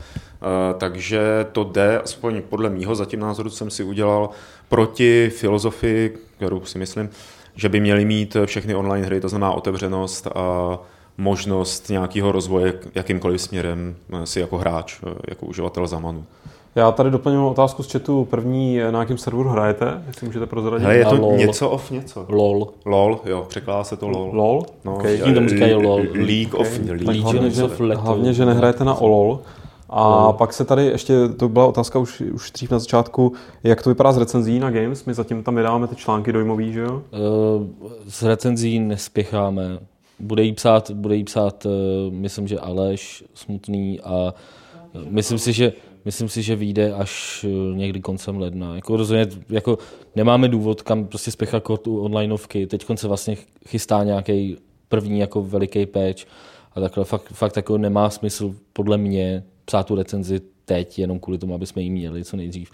[0.79, 4.31] Takže to jde, aspoň podle mýho zatím názoru, co jsem si udělal,
[4.73, 7.11] proti filozofii, kterou si myslím,
[7.57, 10.79] že by měly mít všechny online hry, to znamená otevřenost a
[11.19, 16.25] možnost nějakého rozvoje jakýmkoliv směrem eh, si jako hráč, eh, jako uživatel zamanu.
[16.75, 18.25] Já tady doplním otázku z chatu.
[18.25, 20.03] První, na jakém serveru hrajete?
[20.07, 20.83] Jestli můžete prozradit.
[20.83, 21.37] Hele, je to LOL.
[21.37, 22.27] něco of něco.
[22.29, 22.69] LOL.
[22.85, 24.31] LOL, jo, překládá se to LOL.
[24.33, 24.67] LOL?
[24.85, 25.15] No, okay.
[25.15, 26.03] Všichni tomu říkají LOL.
[26.13, 26.97] League of, okay.
[26.97, 27.23] League.
[27.23, 27.63] Hlavně, že,
[27.95, 29.41] hlavně, že nehrajete na OLOL.
[29.95, 30.33] A no.
[30.33, 33.33] pak se tady ještě, to byla otázka už, už dřív na začátku,
[33.63, 35.05] jak to vypadá s recenzí na Games?
[35.05, 37.03] My zatím tam vydáváme ty články dojmový, že jo?
[37.13, 39.79] Uh, s recenzí nespěcháme
[40.23, 44.35] bude jí psát, bude jí psát eh, myslím, že Aleš Smutný a
[44.95, 45.73] eh, myslím si, že
[46.05, 48.77] myslím si, že vyjde až eh, někdy koncem ledna.
[48.77, 49.79] Jako rozhodně, jako
[50.17, 52.67] nemáme důvod, kam prostě spěchat kort u onlineovky.
[52.67, 53.37] Teď se vlastně
[53.69, 54.57] chystá nějaký
[54.89, 56.25] první jako veliký patch
[56.75, 61.39] a takhle fakt, fakt jako nemá smysl podle mě psát tu recenzi teď, jenom kvůli
[61.39, 62.71] tomu, aby jsme ji měli co nejdřív.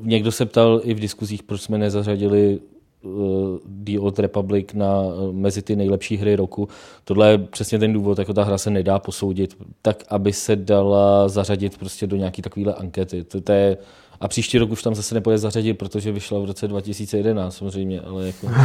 [0.00, 2.60] Někdo se ptal i v diskuzích, proč jsme nezařadili
[3.06, 6.68] Eh, The Old Republic na, eh, mezi ty nejlepší hry roku.
[7.04, 11.28] Tohle je přesně ten důvod, jako ta hra se nedá posoudit, tak aby se dala
[11.28, 13.24] zařadit prostě do nějaký takovéhle ankety.
[13.24, 13.76] To, to je,
[14.20, 18.26] a příští rok už tam zase nepůjde zařadit, protože vyšla v roce 2011 samozřejmě, ale
[18.26, 18.48] jako...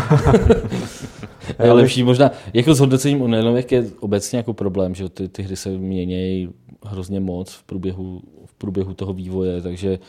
[1.64, 5.56] je lepší možná, jako s hodnocením onlineovek je obecně jako problém, že ty, ty hry
[5.56, 6.50] se mění
[6.86, 10.00] hrozně moc v průběhu, v průběhu toho vývoje, takže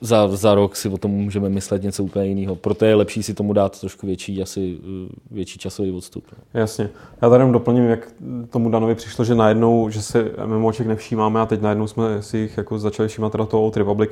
[0.00, 2.56] za, za rok si o tom můžeme myslet něco úplně jiného.
[2.56, 6.24] Proto je lepší si tomu dát trošku větší, asi eh, větší časový odstup.
[6.54, 6.90] Jasně.
[7.22, 8.12] Já tady jenom doplním, jak
[8.50, 12.56] tomu Danovi přišlo, že najednou, že se MMOček nevšímáme a teď najednou jsme si jich
[12.56, 14.10] jako začali všímat teda toho Old Republic.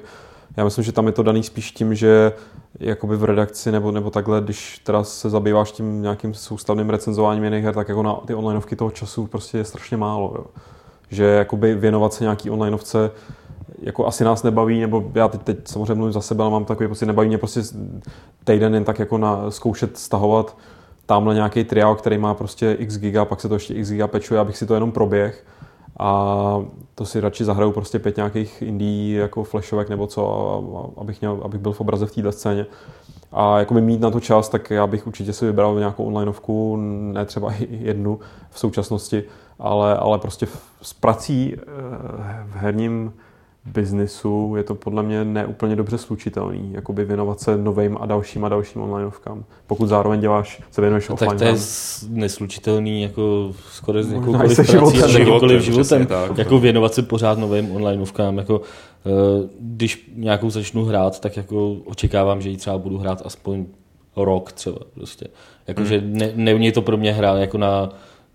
[0.57, 2.33] Já myslím, že tam je to daný spíš tím, že
[2.81, 7.65] jakoby v redakci nebo, nebo takhle, když teda se zabýváš tím nějakým soustavným recenzováním jiných
[7.65, 10.35] her, tak jako na ty onlineovky toho času prostě je strašně málo.
[10.39, 10.45] Jo.
[11.11, 13.11] Že jakoby věnovat se nějaký onlineovce
[13.83, 16.87] jako asi nás nebaví, nebo já teď, teď samozřejmě mluvím za sebe, ale mám takový
[16.87, 17.61] prostě nebaví mě prostě
[18.45, 20.57] týden jen tak jako na, zkoušet stahovat
[21.07, 24.41] tamhle nějaký triál, který má prostě x giga, pak se to ještě x giga pečuje,
[24.41, 25.45] abych si to jenom proběh
[25.99, 26.61] a
[26.95, 31.61] to si radši zahraju prostě pět nějakých indie jako flashovek nebo co, abych, měl, abych
[31.61, 32.67] byl v obraze v této scéně.
[33.33, 36.77] A jako by mít na to čas, tak já bych určitě si vybral nějakou onlineovku,
[37.13, 38.21] ne třeba jednu
[38.51, 39.25] v současnosti,
[39.59, 40.47] ale, ale prostě
[40.83, 41.63] s prací eh,
[42.47, 43.13] v herním
[43.67, 48.49] biznisu je to podle mě neúplně dobře slučitelný, jakoby věnovat se novým a dalším a
[48.49, 49.45] dalším onlineovkám.
[49.67, 51.31] Pokud zároveň děláš, se věnuješ No, offline.
[51.31, 51.55] tak to je
[52.11, 55.11] neslučitelný jako skoro s jakoukoliv prací a životem.
[55.11, 56.39] s jakýmkoliv Životem, tak.
[56.39, 58.39] Jako věnovat se pořád novým onlineovkám.
[58.39, 58.61] Jako,
[59.07, 63.65] eh, když nějakou začnu hrát, tak jako očekávám, že ji třeba budu hrát aspoň
[64.17, 64.79] rok třeba.
[64.95, 65.27] Prostě.
[65.67, 65.89] Jako, Hmm.
[65.89, 67.89] že ne, není to pro mě hra jako na,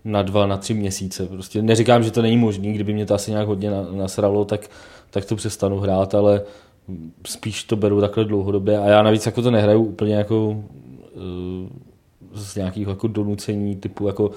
[0.04, 1.26] na dva, na tři měsíce.
[1.26, 4.70] Prostě neříkám, že to není možný, kdyby mě to asi nějak hodně na- nasralo, tak,
[5.10, 6.42] tak to přestanu hrát, ale
[7.26, 10.56] spíš to beru takhle dlouhodobě a já navíc jako to nehraju úplně jako
[11.16, 11.68] eh,
[12.34, 14.30] z nějakých jako donucení typu jako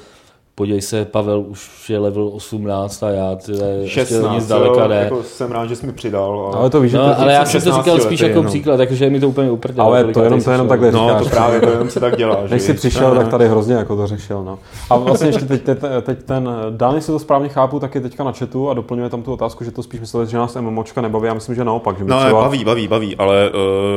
[0.56, 4.88] podívej se, Pavel už je level 18 a já tyhle, ještě 16, nic zdaleka jo,
[4.88, 4.96] ne.
[4.96, 6.52] jako jsem rád, že jsi mi přidal.
[6.58, 8.50] Ale to víš, že to, No, ale já jsem to 16 říkal spíš jako no.
[8.50, 9.88] příklad, jakože je mi to úplně uprdele.
[9.88, 11.24] Ale to jenom- to jenom takhle No, říkáš.
[11.24, 12.38] to právě, to jenom se tak dělá.
[12.50, 14.44] Než že jsi přišel, tak tady hrozně jako to řešil.
[14.44, 14.60] No.
[14.90, 18.24] A vlastně ještě teď, teď, teď ten Dan, jestli to správně chápu, tak je teďka
[18.24, 21.28] na chatu a doplňuje tam tu otázku, že to spíš myslel, že nás MMOčka nebaví.
[21.28, 21.98] Já myslím, že naopak.
[21.98, 22.42] Že No, třeba...
[22.42, 23.50] baví, baví, baví, ale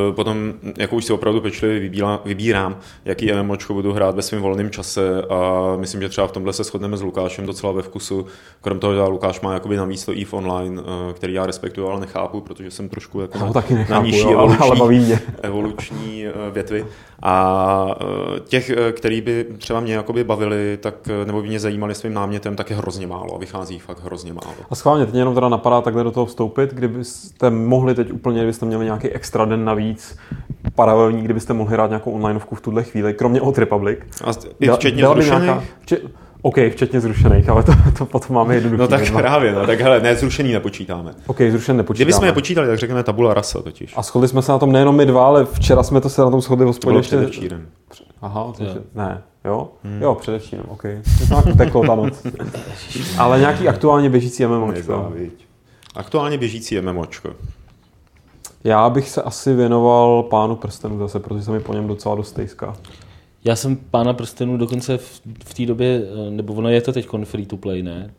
[0.08, 4.42] uh, potom, jako už si opravdu pečlivě vybírám, vybírám, jaký MMOčko budu hrát ve svém
[4.42, 8.26] volném čase a myslím, že třeba v tomhle se shodneme s Lukášem docela ve vkusu.
[8.60, 12.00] Krom toho, že Lukáš má jakoby navíc to EVE Online, uh, který já respektuju, ale
[12.00, 14.98] nechápu, protože jsem trošku jako na, taky na nechápu, nižší jo, ale, ale evoluční, baví
[14.98, 15.20] mě.
[15.42, 16.86] evoluční uh, větvy.
[17.22, 21.60] A uh, těch, eh, který by třeba mě jakoby bavili, tak, eh, nebo by mě
[21.60, 24.54] zajímali svým námětem, tak je hrozně málo a vychází fakt hrozně málo.
[24.70, 28.66] A schválně, teď jenom teda napadá takhle do toho vstoupit, kdybyste mohli teď úplně, kdybyste
[28.66, 30.18] měli nějaký extra den navíc,
[30.74, 33.98] paralelní, kdybyste mohli hrát nějakou onlineovku v tuhle chvíli, kromě Old Republic.
[34.24, 34.30] A
[34.60, 35.42] i včetně zrušených?
[35.42, 36.00] nějaká- vče-
[36.42, 38.80] OK, včetně zrušených, ale to, to potom máme jednoduchý.
[38.80, 39.18] No tak jedna.
[39.20, 41.14] právě, no, tak hele, ne, zrušený nepočítáme.
[41.26, 42.04] OK, zrušen nepočítáme.
[42.04, 43.92] Kdybychom je počítali, tak řekneme tabula rasa totiž.
[43.96, 46.30] A shodli jsme se na tom nejenom my dva, ale včera jsme to se na
[46.30, 47.16] tom shodli v To hospodě bylo ještě.
[47.16, 47.66] předevčírem.
[48.22, 49.68] Aha, to je, ne, jo?
[49.84, 50.02] Hmm.
[50.02, 50.82] Jo, především, OK.
[51.28, 52.26] To teklo ta noc.
[53.18, 55.12] ale nějaký aktuálně běžící MMOčko.
[55.96, 57.30] Aktuálně běžící MMOčko.
[58.64, 62.28] Já bych se asi věnoval pánu prstenu zase, protože se mi po něm docela dost
[62.28, 62.76] stejská.
[63.48, 67.08] Já jsem pána prstenů dokonce v, v té době, eh, nebo ono je to teď
[67.24, 68.10] free to play, ne?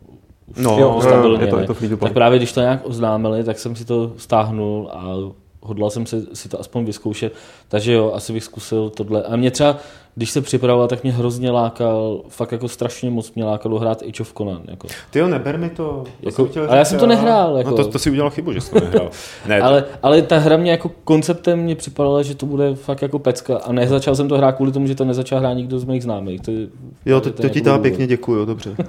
[0.56, 2.08] No, Jo, stabilně, je to- je to free to play.
[2.08, 5.14] Tak právě když to nějak oznámili, tak jsem si to stáhnul a
[5.62, 7.32] hodlal jsem se, si to aspoň vyzkoušet.
[7.68, 9.22] Takže jo, asi bych zkusil tohle.
[9.22, 9.76] A mě třeba,
[10.14, 14.22] když se připravoval, tak mě hrozně lákal, fakt jako strašně moc mě lákalo hrát Age
[14.22, 14.62] of Conan.
[14.68, 14.88] Jako.
[15.10, 15.74] Ty jo, neber mi to.
[15.84, 17.72] to Jako- jsem chtěl ale já jsem to nehrál, No jako.
[17.76, 19.10] to, to si udělal chybu, že jsi to nehrál.
[19.48, 23.18] Ne, Ale, ale ta hra mě jako konceptem mě připadala, že to bude fakt jako
[23.18, 23.56] pecka.
[23.58, 26.40] A nezačal jsem to hrát kvůli tomu, že to nezačal hrát nikdo z mých známých.
[26.40, 26.68] To, je-
[27.06, 28.76] jo, to, to to ti jako dá pěkně děkuju, dobře.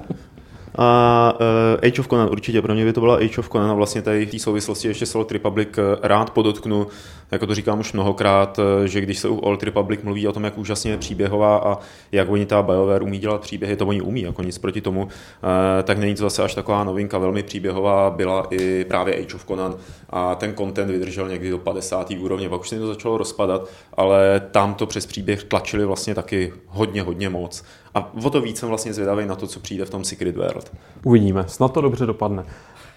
[0.77, 3.73] A uh, Age of Conan určitě, pro mě by to byla Age of Conan a
[3.73, 6.87] vlastně tady v té souvislosti ještě s Old Republic eh, rád podotknu,
[7.31, 10.43] jako to říkám už mnohokrát, eh, že když se u Old Republic mluví o tom,
[10.43, 11.77] jak úžasně je příběhová a
[12.11, 15.83] jak oni ta BioWare umí dělat příběhy, to oni umí, jako nic proti tomu, eh,
[15.83, 19.75] tak není to zase až taková novinka, velmi příběhová byla i právě Age of Conan
[20.09, 22.17] a ten content vydržel někdy do 50.
[22.17, 26.53] úrovně, pak už se to začalo rozpadat, ale tam to přes příběh tlačili vlastně taky
[26.67, 27.63] hodně, hodně moc.
[27.95, 30.71] A o to víc jsem vlastně zvědavý na to, co přijde v tom Secret World.
[31.03, 32.43] Uvidíme, snad to dobře dopadne.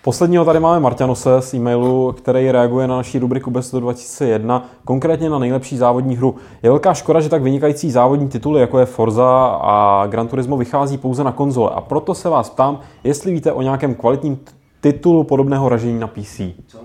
[0.05, 5.31] Posledního tady máme Marťanose z e-mailu, který reaguje na naší rubriku Best do 2001, konkrétně
[5.31, 6.37] na nejlepší závodní hru.
[6.63, 10.99] Je velká škoda, že tak vynikající závodní tituly, jako je Forza a Gran Turismo, vychází
[10.99, 11.71] pouze na konzole.
[11.75, 14.39] A proto se vás ptám, jestli víte o nějakém kvalitním
[14.81, 16.41] titulu podobného ražení na PC.
[16.67, 16.79] Co?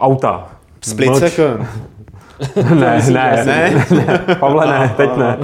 [0.00, 0.48] Auta.
[0.80, 1.18] Split Mlč.
[1.18, 1.66] Second.
[2.80, 5.38] ne, ne, ne, ne, Pavle, ne, teď ne.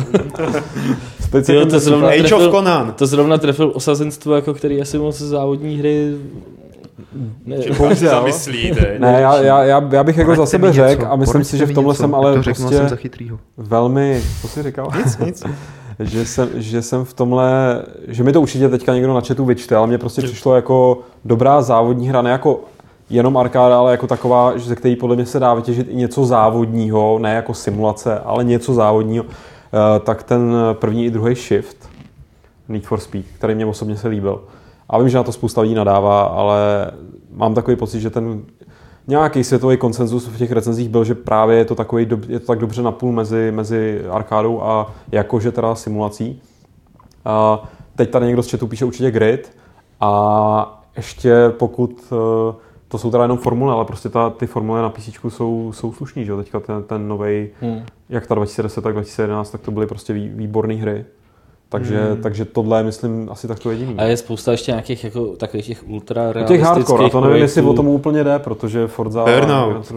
[1.31, 2.93] Tyjo, Second to zrovna Age of trefil, Conan.
[2.93, 6.15] To zrovna trefil osazenstvo, jako který asi moc závodní hry...
[7.47, 7.57] Ne.
[7.95, 8.99] Zamyslí teď.
[8.99, 11.75] Ne, já, já, já, já bych jako za sebe řekl a myslím si, že v
[11.75, 13.39] tomhle něco, jsem ale to prostě jsem za chytrýho.
[13.57, 14.91] velmi, co jsi říkal?
[14.99, 15.43] Nic, nic.
[16.01, 19.77] že, jsem, že jsem v tomhle, že mi to určitě teďka někdo na chatu vyčte,
[19.77, 22.61] ale mně prostě přišlo jako dobrá závodní hra, ne jako
[23.11, 26.27] jenom arkáda, ale jako taková, že ze který podle mě se dá vytěžit i něco
[26.27, 29.25] závodního, ne jako simulace, ale něco závodního,
[30.05, 31.89] tak ten první i druhý shift,
[32.69, 34.45] Need for Speed, který mě osobně se líbil.
[34.89, 36.91] A vím, že na to spousta lidí nadává, ale
[37.31, 38.43] mám takový pocit, že ten
[39.07, 42.59] nějaký světový konsenzus v těch recenzích byl, že právě je to, takový, je to tak
[42.59, 46.43] dobře napůl mezi, mezi arkádou a jakože teda simulací.
[47.25, 47.65] A
[47.97, 49.57] teď tady někdo z chatu píše určitě grid
[50.01, 52.55] a ještě pokud eh,
[52.89, 56.25] to jsou teda jenom formule, ale prostě ta, ty formule na PC jsou, jsou slušný,
[56.25, 56.37] že jo?
[56.37, 57.83] Teďka ten, ten nový, Hmm.
[58.09, 61.05] jak ta 2010, tak 2011, tak to byly prostě vý, výborné hry.
[61.69, 62.23] Takže, hmm.
[62.23, 63.95] takže tohle je, myslím, asi tak to jediný.
[63.99, 67.21] A je spousta ještě nějakých jako takových těch ultra U těch realistických hardcore, a to
[67.21, 69.25] nevím, jestli o tom úplně jde, protože Forza...
[69.25, 69.93] Burnout.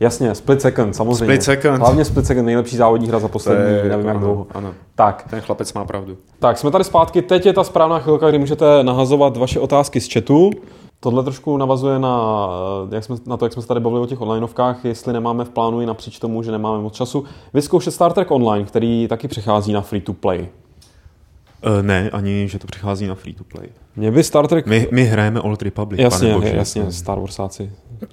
[0.00, 1.24] Jasně, Split Second, samozřejmě.
[1.24, 1.78] Split Second.
[1.78, 4.46] Hlavně Split Second, nejlepší závodní hra za poslední, je nevím jako jak ano, dlouho.
[4.54, 4.74] ano.
[4.94, 6.16] Tak, Ten chlapec má pravdu.
[6.38, 7.22] tak, jsme tady zpátky.
[7.22, 10.50] Teď je ta správná chvilka, kdy můžete nahazovat vaše otázky z chatu.
[11.00, 12.48] Tohle trošku navazuje na,
[12.90, 15.44] eh, jak jsme, na to, jak jsme se tady bavili o těch onlineovkách, jestli nemáme
[15.44, 17.24] v plánu i napříč tomu, že nemáme moc času,
[17.54, 20.48] vyzkoušet Star Trek Online, který taky přechází na free to play.
[21.66, 23.68] Uh, ne, ani, že to přichází na free to play.
[23.96, 24.66] Mě by Star Trek...
[24.66, 26.56] My, my hrajeme Old Republic, Jasně, pane Bože.
[26.56, 27.72] jasně, Star Warsáci.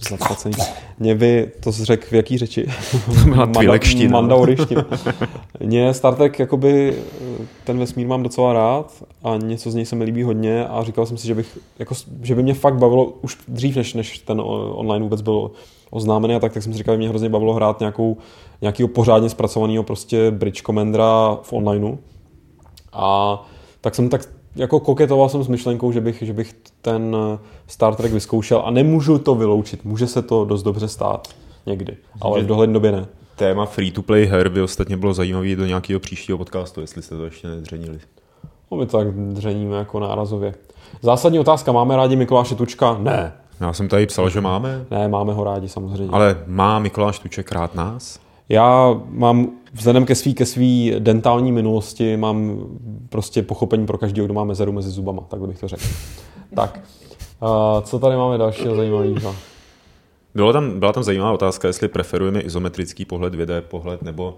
[0.09, 0.55] Zaplacení.
[0.99, 2.67] Mě by, to řekl v jaký řeči?
[3.23, 4.11] byla tvilekština.
[4.11, 4.85] Mandauriština.
[5.59, 6.95] Mě Star Trek, jakoby,
[7.63, 11.05] ten vesmír mám docela rád a něco z něj se mi líbí hodně a říkal
[11.05, 14.41] jsem si, že, bych, jako, že by mě fakt bavilo už dřív, než, než ten
[14.71, 15.51] online vůbec byl
[15.89, 18.17] oznámený a tak, tak jsem si říkal, že mě hrozně bavilo hrát nějakou,
[18.61, 21.95] nějakého pořádně zpracovaného prostě Bridge Commandera v onlineu.
[22.93, 23.43] A
[23.81, 27.17] tak jsem tak jako koketoval jsem s myšlenkou, že bych, že bych ten
[27.67, 29.85] Star Trek vyzkoušel a nemůžu to vyloučit.
[29.85, 31.27] Může se to dost dobře stát
[31.65, 33.07] někdy, ale v dohledné době ne.
[33.35, 37.47] Téma free-to-play her by ostatně bylo zajímavé do nějakého příštího podcastu, jestli jste to ještě
[37.47, 37.99] nedřenili.
[38.71, 40.53] No my to tak dřeníme jako nárazově.
[41.01, 42.97] Zásadní otázka, máme rádi Mikuláše Tučka?
[42.99, 43.33] Ne.
[43.59, 44.85] Já jsem tady psal, že máme.
[44.91, 46.09] Ne, máme ho rádi samozřejmě.
[46.11, 48.19] Ale má Mikuláš Tuček rád nás?
[48.49, 52.59] Já mám vzhledem ke svý, ke svý dentální minulosti mám
[53.09, 55.83] prostě pochopení pro každého, kdo má mezeru mezi zubama, takhle bych to řekl.
[56.55, 56.79] tak,
[57.41, 57.49] uh,
[57.83, 59.35] co tady máme dalšího zajímavého?
[60.35, 64.37] Bylo tam, byla tam zajímavá otázka, jestli preferujeme izometrický pohled, 2D pohled, nebo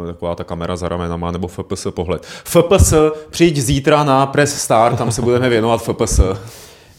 [0.00, 2.22] uh, taková ta kamera za ramenama, nebo FPS pohled.
[2.24, 2.94] FPS,
[3.30, 6.20] přijď zítra na Press Star, tam se budeme věnovat FPS.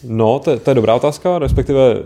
[0.04, 2.02] No, to, to je dobrá otázka, respektive eh,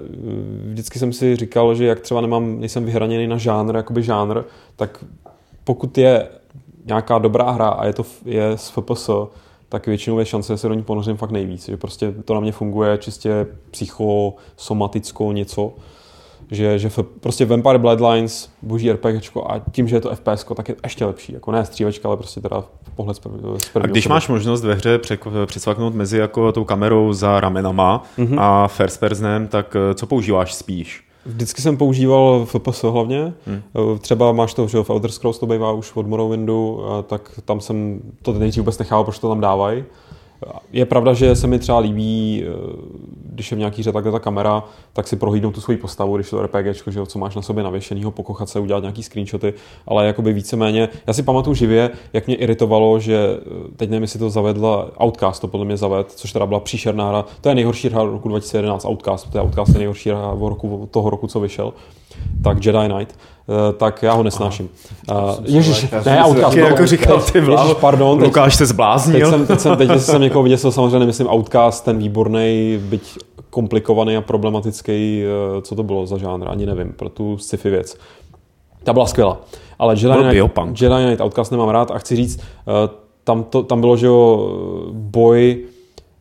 [0.71, 4.43] vždycky jsem si říkal, že jak třeba nemám, nejsem vyhraněný na žánr, jakoby žánr,
[4.77, 5.05] tak
[5.65, 6.29] pokud je
[6.85, 9.11] nějaká dobrá hra a je to je z FPS,
[9.69, 11.67] tak většinou je šance, že se do ní ponořím fakt nejvíc.
[11.67, 15.73] Že prostě to na mě funguje čistě psychosomaticko něco,
[16.51, 16.91] že, že
[17.21, 21.33] prostě Vampire Bloodlines, boží RPG a tím, že je to FPS, tak je ještě lepší.
[21.33, 23.21] Jako ne střílečka, ale prostě teda pohled z
[23.75, 25.01] A když máš možnost ve hře
[25.47, 28.41] přesvaknout mezi jako tou kamerou za ramenama mm-hmm.
[28.41, 31.05] a first personem, tak eh, co používáš spíš?
[31.27, 33.35] Vždycky jsem používal FPS hlavně.
[33.47, 33.63] Hmm.
[33.99, 38.01] Třeba máš to, že v Elder Scrolls to bývá už od Morrowindu, tak tam jsem
[38.23, 39.85] to nejdřív vůbec nechával, proč to tam dávají.
[40.73, 42.51] Je pravda, že se mi třeba líbí, eh,
[43.33, 46.31] když je v nějaký hře takhle ta kamera, tak si prohlídnout tu svoji postavu, když
[46.31, 49.55] to RPG, že co máš na sobě navěšenýho, pokochat se, udělat nějaký screenshoty,
[49.87, 54.19] ale jakoby víceméně, já si pamatuju živě, jak mě iritovalo, že eh, teď nevím, jestli
[54.19, 57.89] to zavedla, Outcast to podle mě zaved, což teda byla příšerná hra, to je nejhorší
[57.89, 61.73] hra roku 2011, Outcast, to je Outcast je nejhorší hra roku, toho roku, co vyšel,
[62.43, 63.15] tak Jedi Knight,
[63.49, 64.69] Eh, tak já ho nesnáším.
[65.11, 66.57] Uh, Ježíš, ne, Outcast.
[66.57, 68.19] No, jako říkal ty Ježíš, pardon.
[68.19, 69.21] Teď, Lukáš se zbláznil.
[69.21, 73.19] Teď jsem, teď jsem, teď jsem někoho viděl, samozřejmě nemyslím Outcast, ten výborný, byť
[73.51, 77.97] komplikovaný a problematický, eh, co to bylo za žánr, ani nevím, pro tu sci-fi věc.
[78.85, 79.41] Ta byla skvělá.
[79.79, 82.41] Ale Jedi Knight, Jedi Knight Outcast nemám rád a chci říct,
[83.25, 84.49] tam, to, tam bylo, že jo,
[84.93, 85.59] boj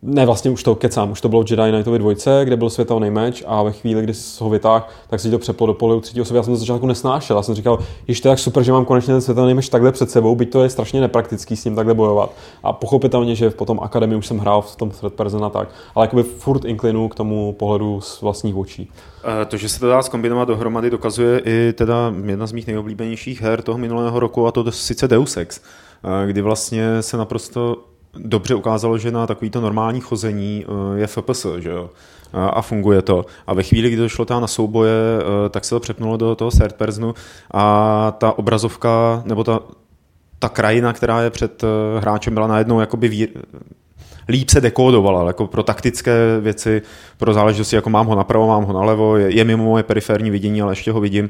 [0.03, 3.43] ne, vlastně už to kecám, už to bylo Jedi Knightovi dvojce, kde byl světelný meč
[3.47, 6.37] a ve chvíli, kdy ho vytáhl, tak si to přeplo do pole třetí osoby.
[6.37, 7.37] Já jsem to začátku nesnášel.
[7.37, 9.91] Já jsem říkal, že to je tak super, že mám konečně ten světelný meč takhle
[9.91, 12.31] před sebou, byť to je strašně nepraktický s ním takhle bojovat.
[12.63, 16.05] A pochopitelně, že potom akademii už jsem hrál v tom third person a tak, ale
[16.05, 18.91] jakoby furt inklinu k tomu pohledu z vlastních očí.
[19.41, 23.41] Eh, to, že se to dá zkombinovat dohromady, dokazuje i teda jedna z mých nejoblíbenějších
[23.41, 25.61] her toho minulého roku, a to sice Deus Ex,
[26.03, 27.77] eh, kdy vlastně se naprosto
[28.17, 31.89] dobře ukázalo, že na takovýto normální chození eh, je FPS, že jo?
[32.33, 33.25] a funguje to.
[33.47, 36.51] A ve chvíli, kdy to šlo na souboje, eh, tak se to přepnulo do toho
[36.51, 37.13] third personu
[37.53, 39.59] a ta obrazovka, nebo ta,
[40.39, 43.29] ta krajina, která je před eh, hráčem, byla najednou jakoby vír,
[44.29, 46.81] líp se dekódovala, jako pro taktické věci,
[47.17, 50.61] pro záležitosti, jako mám ho napravo, mám ho nalevo, je, je mimo moje periferní vidění,
[50.61, 51.29] ale ještě ho vidím,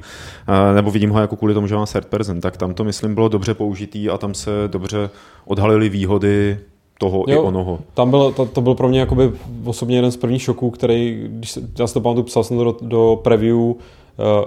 [0.75, 3.29] nebo vidím ho jako kvůli tomu, že mám third person, tak tam to, myslím, bylo
[3.29, 5.09] dobře použitý a tam se dobře
[5.45, 6.59] odhalily výhody
[7.03, 7.79] toho jo, i onoho.
[7.93, 9.31] Tam byl, to, to byl pro mě jakoby
[9.65, 12.63] osobně jeden z prvních šoků, který, když se, já si to pamatuju, psal jsem to
[12.63, 13.57] do, do preview,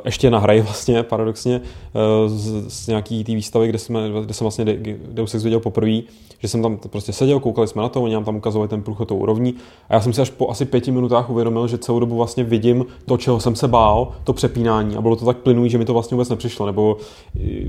[0.04, 1.60] ještě na hraji vlastně, paradoxně,
[1.94, 4.64] eh, z, z nějaký té výstavy, kde, jsme, kde jsem vlastně
[5.10, 6.00] Deus Ex viděl poprvé,
[6.38, 9.08] že jsem tam prostě seděl, koukali jsme na to, oni nám tam ukazovali ten průchod
[9.08, 9.54] tou úrovní.
[9.88, 12.86] A já jsem si až po asi pěti minutách uvědomil, že celou dobu vlastně vidím
[13.06, 14.96] to, čeho jsem se bál, to přepínání.
[14.96, 16.96] A bylo to tak plynulý, že mi to vlastně vůbec nepřišlo, nebo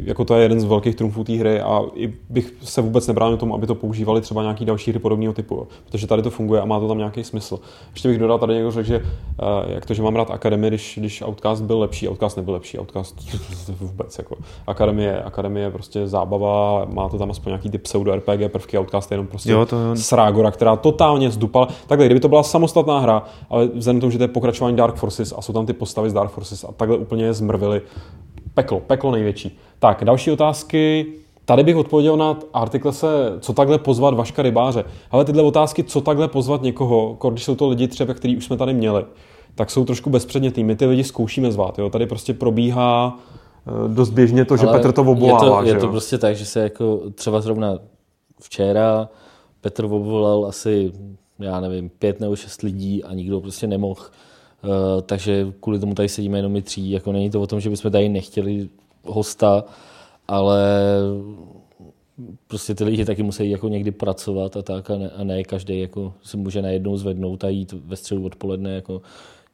[0.04, 3.38] jako to je jeden z velkých trumfů té hry a i bych se vůbec nebránil
[3.38, 6.66] tomu, aby to používali třeba nějaký další hry podobného typu, protože tady to funguje a
[6.66, 7.60] má to tam nějaký smysl.
[7.92, 10.98] Ještě bych dodal tady někdo řekl, že eh, jak to, že mám rád Akademii, když,
[10.98, 13.16] když Outcast byl lepší, Outcast nebyl lepší, Outcast
[13.80, 14.18] vůbec.
[14.18, 14.36] Jako.
[14.68, 19.12] Akademie, Akademie je prostě zábava, má to tam aspoň nějaký ty pseudo RPG prvky, Outcast
[19.12, 19.78] je jenom prostě jo, to...
[19.96, 21.68] srágora, která totálně zdupala.
[21.88, 24.96] Takhle, kdyby to byla samostatná hra, ale vzhledem k tomu, že to je pokračování Dark
[24.96, 27.82] Forces a jsou tam ty postavy z Dark Forces a takhle úplně je zmrvili,
[28.54, 29.58] peklo, peklo největší.
[29.80, 31.06] Tak, další otázky.
[31.46, 33.08] Tady bych odpověděl na artiklese,
[33.40, 34.86] co takhle pozvat Vaška Rybáře.
[35.12, 38.58] Ale tyhle otázky, co takhle pozvat někoho, když jsou to lidi třeba, který už jsme
[38.58, 39.06] tady měli,
[39.58, 40.64] tak jsou trošku bezpředmětný.
[40.64, 41.80] My ty lidi zkoušíme zvát.
[41.80, 41.90] Jo?
[41.90, 43.20] Tady prostě probíhá
[43.68, 45.64] eh, dost běžně to, že Ale Petr to obvolává.
[45.64, 47.80] Je to, je to prostě tak, že se jako třeba zrovna
[48.42, 49.10] včera
[49.62, 50.92] Petr obvolal asi,
[51.40, 54.02] já nevím, pět nebo šest lidí a nikdo prostě nemohl.
[54.02, 56.92] Uh, takže kvůli tomu tady sedíme jenom my tří.
[56.92, 58.70] Jako není to o tom, že bychom tady nechtěli
[59.04, 59.64] hosta,
[60.28, 60.70] ale
[62.48, 65.80] prostě ty lidi taky musí jako někdy pracovat a tak a ne, a ne každý
[65.80, 69.02] jako se může najednou zvednout a jít ve středu odpoledne jako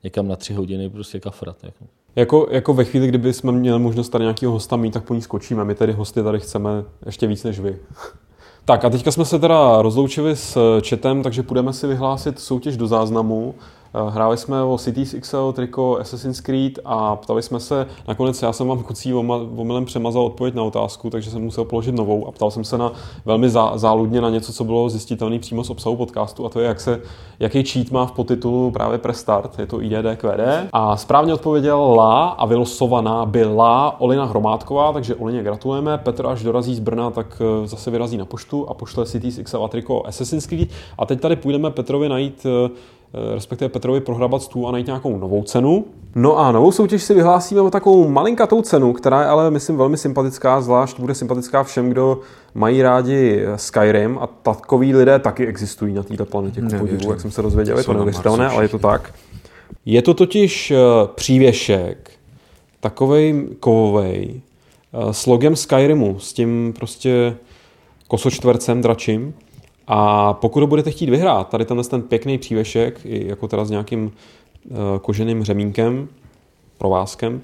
[0.04, 1.64] někam na tři hodiny prostě kafrat.
[1.64, 1.86] Jako.
[2.16, 5.22] Jako, jako ve chvíli, kdyby jsme měli možnost tady nějakého hosta mít, tak po ní
[5.22, 5.66] skočíme.
[5.66, 6.70] My tedy hosty tady chceme
[7.06, 7.78] ještě víc než vy.
[8.66, 12.88] tak a teďka jsme se teda rozloučili s chatem, takže půjdeme si vyhlásit soutěž do
[12.88, 13.56] záznamu.
[13.96, 18.54] Eh, hráli jsme o Cities XL, triko Assassin's Creed a ptali jsme se, nakonec já
[18.54, 22.52] jsem vám kucí omylem přemazal odpověď na otázku, takže jsem musel položit novou a ptal
[22.52, 22.92] jsem se na
[23.26, 26.68] velmi zá, záludně na něco, co bylo zjistitelné přímo z obsahu podcastu a to je,
[26.68, 27.02] jak se,
[27.40, 30.70] jaký cheat má v podtitulu právě Prestart, je to IDDQD.
[30.74, 35.98] A správně odpověděl La a vylosovaná byla Olina Hromádková, takže Olině gratulujeme.
[35.98, 39.64] Petr až dorazí z Brna, tak eh, zase vyrazí na poštu a pošle Cities XL
[39.64, 40.70] a triko Assassin's Creed.
[40.98, 42.70] A teď tady půjdeme Petrovi najít eh,
[43.34, 45.86] respektive Petrovi prohrabat stůl a najít nějakou novou cenu.
[46.16, 49.98] No a novou soutěž si vyhlásíme o takovou malinkatou cenu, která je ale, myslím, velmi
[49.98, 52.20] sympatická, zvlášť bude sympatická všem, kdo
[52.56, 57.32] mají rádi Skyrim a takový lidé taky existují na této planetě, ku podivu, jak jsem
[57.32, 59.14] se dozvěděl, je to neuvěřitelné, ale je to tak.
[59.86, 60.78] Je to totiž eh,
[61.16, 62.12] přívěšek,
[62.80, 64.42] takovej kovovej,
[64.94, 67.36] eh, s logem Skyrimu, s tím prostě
[68.08, 69.34] kosočtvercem dračím,
[69.88, 74.12] a pokud ho budete chtít vyhrát, tady tenhle ten pěkný přívešek, jako teda s nějakým
[74.12, 76.08] eh, koženým řemínkem,
[76.78, 77.42] provázkem,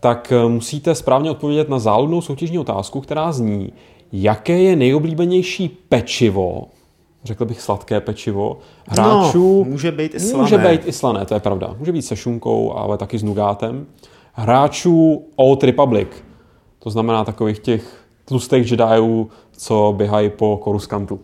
[0.00, 3.72] tak eh, musíte správně odpovědět na záludnou soutěžní otázku, která zní,
[4.12, 6.64] jaké je nejoblíbenější pečivo,
[7.24, 9.64] řekl bych sladké pečivo, hráčů...
[9.64, 10.42] No, může být i slané.
[10.42, 11.74] Může být i slané, to je pravda.
[11.78, 13.86] Může být se šunkou, ale taky s nugátem.
[14.32, 16.08] Hráčů Old Republic,
[16.78, 21.20] to znamená takových těch tlustých Jediů, co běhají po koruskantu.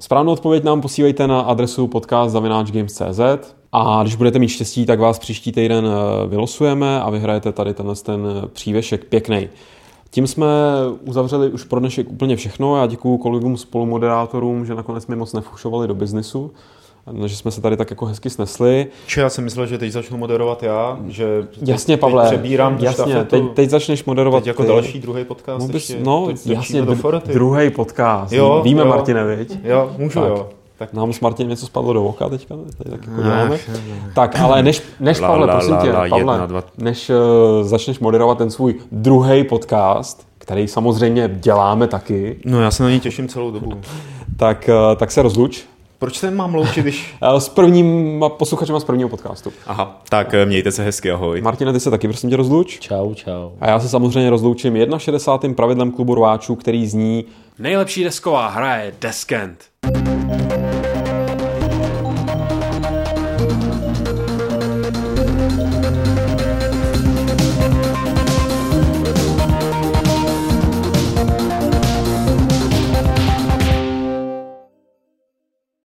[0.00, 3.20] Správnou odpověď nám posílejte na adresu podcast.games.cz
[3.72, 7.94] a když budete mít štěstí, tak vás příští týden eh, vylosujeme a vyhrajete tady tenhle
[7.94, 9.48] ten eh, přívěšek pěkný.
[10.10, 10.46] Tím jsme
[11.06, 12.76] uzavřeli už pro dnešek úplně všechno.
[12.76, 16.50] Já děkuji kolegům spolumoderátorům, že nakonec mi moc nefušovali do biznisu
[17.26, 18.86] že jsme se tady tak jako hezky snesli.
[19.06, 22.78] Či já jsem myslel, že teď začnu moderovat já, že jasně, teď, Pavle, teď přebírám
[22.80, 24.68] jasně, teď, teď, začneš moderovat teď jako ty.
[24.68, 25.68] další druhý podcast.
[25.68, 26.82] No, ještě, no jasně,
[27.26, 28.32] druhý podcast.
[28.32, 28.88] Jo, Víme, jo.
[28.88, 29.58] Martine, viď?
[29.64, 30.28] Jo, můžu, tak.
[30.28, 30.48] jo.
[30.78, 30.92] Tak.
[30.92, 33.58] Nám s Martinem něco spadlo do oka teďka, tady tak jako děláme.
[34.14, 36.64] Tak, ale než, než la, Pavle, la, prosím la, tě, la, Pavle, jedna, dva.
[36.78, 37.16] než uh,
[37.66, 42.40] začneš moderovat ten svůj druhý podcast, který samozřejmě děláme taky.
[42.44, 43.72] No já se na něj těším celou dobu.
[44.36, 45.64] tak, uh, tak se rozluč,
[46.00, 47.14] proč se mám loučit, když...
[47.38, 49.52] S prvním posluchačem z prvního podcastu.
[49.66, 51.40] Aha, tak eh, mějte se hezky, ahoj.
[51.40, 52.78] Martina, ty se taky prosím tě rozluč.
[52.78, 53.50] Čau, čau.
[53.60, 55.54] A já se samozřejmě rozloučím 61.
[55.54, 57.24] pravidlem klubu rváčů, který zní
[57.58, 59.64] Nejlepší desková hra je Deskent.